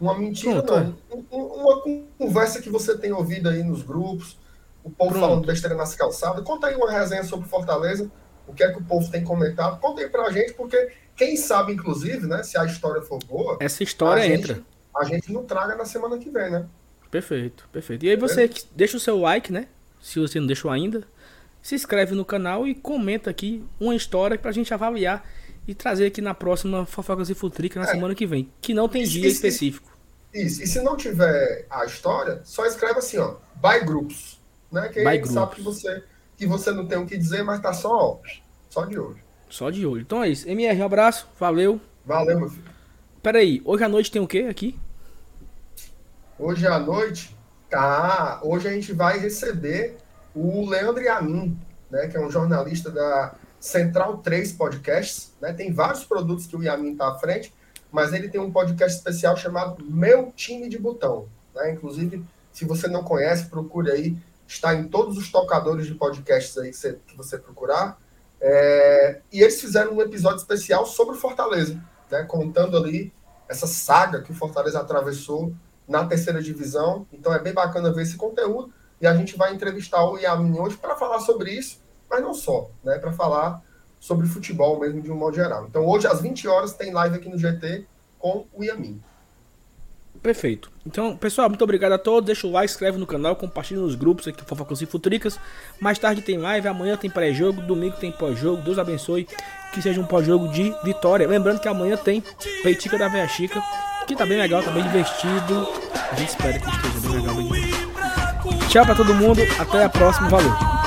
Uma 0.00 0.16
mentira, 0.16 0.62
Pronto, 0.62 0.94
não. 1.10 1.24
Uma 1.30 1.82
conversa 2.18 2.60
que 2.60 2.68
você 2.68 2.96
tem 2.96 3.12
ouvido 3.12 3.48
aí 3.48 3.62
nos 3.62 3.82
grupos, 3.82 4.36
o 4.86 4.90
povo 4.90 5.10
Pronto. 5.10 5.26
falando 5.26 5.46
besteira 5.46 5.74
nas 5.74 5.96
calçadas. 5.96 6.44
Conta 6.44 6.68
aí 6.68 6.76
uma 6.76 6.90
resenha 6.90 7.24
sobre 7.24 7.48
Fortaleza, 7.48 8.08
o 8.46 8.54
que 8.54 8.62
é 8.62 8.70
que 8.70 8.78
o 8.78 8.84
povo 8.84 9.10
tem 9.10 9.24
comentado. 9.24 9.80
Conta 9.80 10.00
aí 10.00 10.08
pra 10.08 10.30
gente, 10.30 10.54
porque 10.54 10.92
quem 11.16 11.36
sabe, 11.36 11.72
inclusive, 11.72 12.24
né, 12.26 12.44
se 12.44 12.56
a 12.56 12.64
história 12.64 13.02
for 13.02 13.18
boa. 13.24 13.56
Essa 13.60 13.82
história 13.82 14.22
a 14.22 14.26
entra. 14.26 14.54
Gente, 14.54 14.66
a 14.96 15.04
gente 15.04 15.32
não 15.32 15.44
traga 15.44 15.74
na 15.74 15.84
semana 15.84 16.16
que 16.18 16.30
vem, 16.30 16.50
né? 16.52 16.66
Perfeito, 17.10 17.68
perfeito. 17.72 18.06
E 18.06 18.10
aí 18.10 18.16
você 18.16 18.48
deixa 18.76 18.96
o 18.96 19.00
seu 19.00 19.18
like, 19.18 19.52
né? 19.52 19.66
Se 20.00 20.20
você 20.20 20.38
não 20.38 20.46
deixou 20.46 20.70
ainda. 20.70 21.02
Se 21.60 21.74
inscreve 21.74 22.14
no 22.14 22.24
canal 22.24 22.64
e 22.64 22.74
comenta 22.76 23.28
aqui 23.28 23.64
uma 23.80 23.96
história 23.96 24.38
pra 24.38 24.52
gente 24.52 24.72
avaliar 24.72 25.28
e 25.66 25.74
trazer 25.74 26.06
aqui 26.06 26.20
na 26.20 26.32
próxima 26.32 26.86
Fofocas 26.86 27.28
e 27.28 27.34
Futrica 27.34 27.80
na 27.80 27.86
é. 27.86 27.90
semana 27.90 28.14
que 28.14 28.24
vem. 28.24 28.52
Que 28.60 28.72
não 28.72 28.88
tem 28.88 29.02
isso, 29.02 29.12
dia 29.12 29.26
isso, 29.26 29.34
específico. 29.34 29.98
Isso. 30.32 30.62
E 30.62 30.66
se 30.68 30.80
não 30.80 30.96
tiver 30.96 31.66
a 31.68 31.84
história, 31.84 32.40
só 32.44 32.64
escreve 32.66 33.00
assim, 33.00 33.18
ó. 33.18 33.34
By 33.56 33.84
groups. 33.84 34.35
Né? 34.70 34.88
Que 34.88 35.00
aí 35.00 35.26
sabe 35.26 35.56
que 35.56 35.62
você, 35.62 36.02
que 36.36 36.46
você 36.46 36.70
não 36.72 36.86
tem 36.86 36.98
o 36.98 37.06
que 37.06 37.16
dizer, 37.16 37.42
mas 37.42 37.60
tá 37.60 37.72
só, 37.72 38.20
só 38.68 38.84
de 38.84 38.98
hoje. 38.98 39.22
Só 39.48 39.70
de 39.70 39.86
olho. 39.86 40.02
Então 40.02 40.22
é 40.22 40.28
isso. 40.28 40.48
MR, 40.48 40.82
um 40.82 40.86
abraço. 40.86 41.28
Valeu. 41.38 41.80
Valeu, 42.04 42.38
meu 42.38 42.48
filho. 42.50 42.64
Pera 43.22 43.38
aí, 43.38 43.60
hoje 43.64 43.84
à 43.84 43.88
noite 43.88 44.10
tem 44.10 44.22
o 44.22 44.26
quê 44.26 44.46
aqui? 44.50 44.78
Hoje 46.38 46.66
à 46.66 46.78
noite, 46.78 47.36
tá. 47.70 48.40
Hoje 48.42 48.68
a 48.68 48.72
gente 48.72 48.92
vai 48.92 49.18
receber 49.18 49.96
o 50.34 50.68
Leandro 50.68 51.02
Yamin, 51.02 51.58
né? 51.90 52.08
Que 52.08 52.16
é 52.16 52.20
um 52.20 52.30
jornalista 52.30 52.90
da 52.90 53.34
Central 53.58 54.18
3 54.18 54.52
Podcasts. 54.52 55.32
Né? 55.40 55.52
Tem 55.52 55.72
vários 55.72 56.04
produtos 56.04 56.46
que 56.46 56.56
o 56.56 56.62
Yamin 56.62 56.96
tá 56.96 57.08
à 57.08 57.18
frente, 57.18 57.52
mas 57.90 58.12
ele 58.12 58.28
tem 58.28 58.40
um 58.40 58.52
podcast 58.52 58.98
especial 58.98 59.36
chamado 59.36 59.84
Meu 59.84 60.32
Time 60.36 60.68
de 60.68 60.78
Botão. 60.78 61.26
Né? 61.54 61.72
Inclusive, 61.72 62.24
se 62.52 62.64
você 62.64 62.86
não 62.86 63.02
conhece, 63.02 63.46
procure 63.46 63.90
aí. 63.90 64.16
Está 64.46 64.74
em 64.74 64.88
todos 64.88 65.16
os 65.16 65.30
tocadores 65.30 65.86
de 65.86 65.94
podcasts 65.94 66.56
aí 66.58 66.70
que 66.70 66.76
você, 66.76 66.98
que 67.06 67.16
você 67.16 67.38
procurar. 67.38 67.98
É, 68.40 69.20
e 69.32 69.40
eles 69.40 69.60
fizeram 69.60 69.92
um 69.94 70.02
episódio 70.02 70.38
especial 70.38 70.86
sobre 70.86 71.16
o 71.16 71.18
Fortaleza, 71.18 71.80
né, 72.10 72.22
contando 72.24 72.76
ali 72.76 73.12
essa 73.48 73.66
saga 73.66 74.22
que 74.22 74.30
o 74.30 74.34
Fortaleza 74.34 74.80
atravessou 74.80 75.52
na 75.86 76.04
terceira 76.04 76.42
divisão. 76.42 77.06
Então 77.12 77.32
é 77.34 77.38
bem 77.38 77.52
bacana 77.52 77.92
ver 77.92 78.02
esse 78.02 78.16
conteúdo. 78.16 78.72
E 79.00 79.06
a 79.06 79.14
gente 79.14 79.36
vai 79.36 79.54
entrevistar 79.54 80.04
o 80.04 80.16
Yamin 80.16 80.58
hoje 80.58 80.76
para 80.76 80.96
falar 80.96 81.20
sobre 81.20 81.50
isso, 81.50 81.82
mas 82.08 82.22
não 82.22 82.32
só, 82.32 82.70
né? 82.82 82.98
Para 82.98 83.12
falar 83.12 83.62
sobre 84.00 84.26
futebol 84.26 84.80
mesmo 84.80 85.02
de 85.02 85.10
um 85.10 85.16
modo 85.16 85.36
geral. 85.36 85.66
Então 85.66 85.86
hoje 85.86 86.06
às 86.06 86.20
20 86.20 86.48
horas 86.48 86.72
tem 86.72 86.92
live 86.92 87.16
aqui 87.16 87.28
no 87.28 87.38
GT 87.38 87.86
com 88.18 88.46
o 88.54 88.64
Yamin. 88.64 89.02
Perfeito. 90.26 90.72
Então, 90.84 91.16
pessoal, 91.16 91.48
muito 91.48 91.62
obrigado 91.62 91.92
a 91.92 91.98
todos. 91.98 92.26
Deixa 92.26 92.48
o 92.48 92.50
like, 92.50 92.68
inscreve 92.68 92.98
no 92.98 93.06
canal, 93.06 93.36
compartilha 93.36 93.80
nos 93.80 93.94
grupos 93.94 94.26
aqui, 94.26 94.42
Fofocas 94.44 94.82
e 94.82 94.86
Futricas. 94.86 95.38
Mais 95.78 96.00
tarde 96.00 96.20
tem 96.20 96.36
live, 96.36 96.66
amanhã 96.66 96.96
tem 96.96 97.08
pré-jogo, 97.08 97.62
domingo 97.62 97.94
tem 98.00 98.10
pós-jogo. 98.10 98.60
Deus 98.60 98.76
abençoe 98.76 99.28
que 99.72 99.80
seja 99.80 100.00
um 100.00 100.04
pós-jogo 100.04 100.48
de 100.48 100.74
vitória. 100.82 101.28
Lembrando 101.28 101.60
que 101.60 101.68
amanhã 101.68 101.96
tem 101.96 102.24
Peitica 102.64 102.98
da 102.98 103.06
Veia 103.06 103.28
Chica, 103.28 103.62
que 104.04 104.16
tá 104.16 104.26
bem 104.26 104.36
legal, 104.36 104.64
tá 104.64 104.72
bem 104.72 104.82
divertido. 104.82 105.68
A 106.10 106.16
gente 106.16 106.30
espera 106.30 106.58
que 106.58 106.70
esteja 106.70 107.00
bem 107.02 107.20
legal, 107.20 107.34
bem. 107.36 108.68
Tchau 108.68 108.84
pra 108.84 108.96
todo 108.96 109.14
mundo, 109.14 109.40
até 109.60 109.84
a 109.84 109.88
próxima, 109.88 110.28
valeu. 110.28 110.85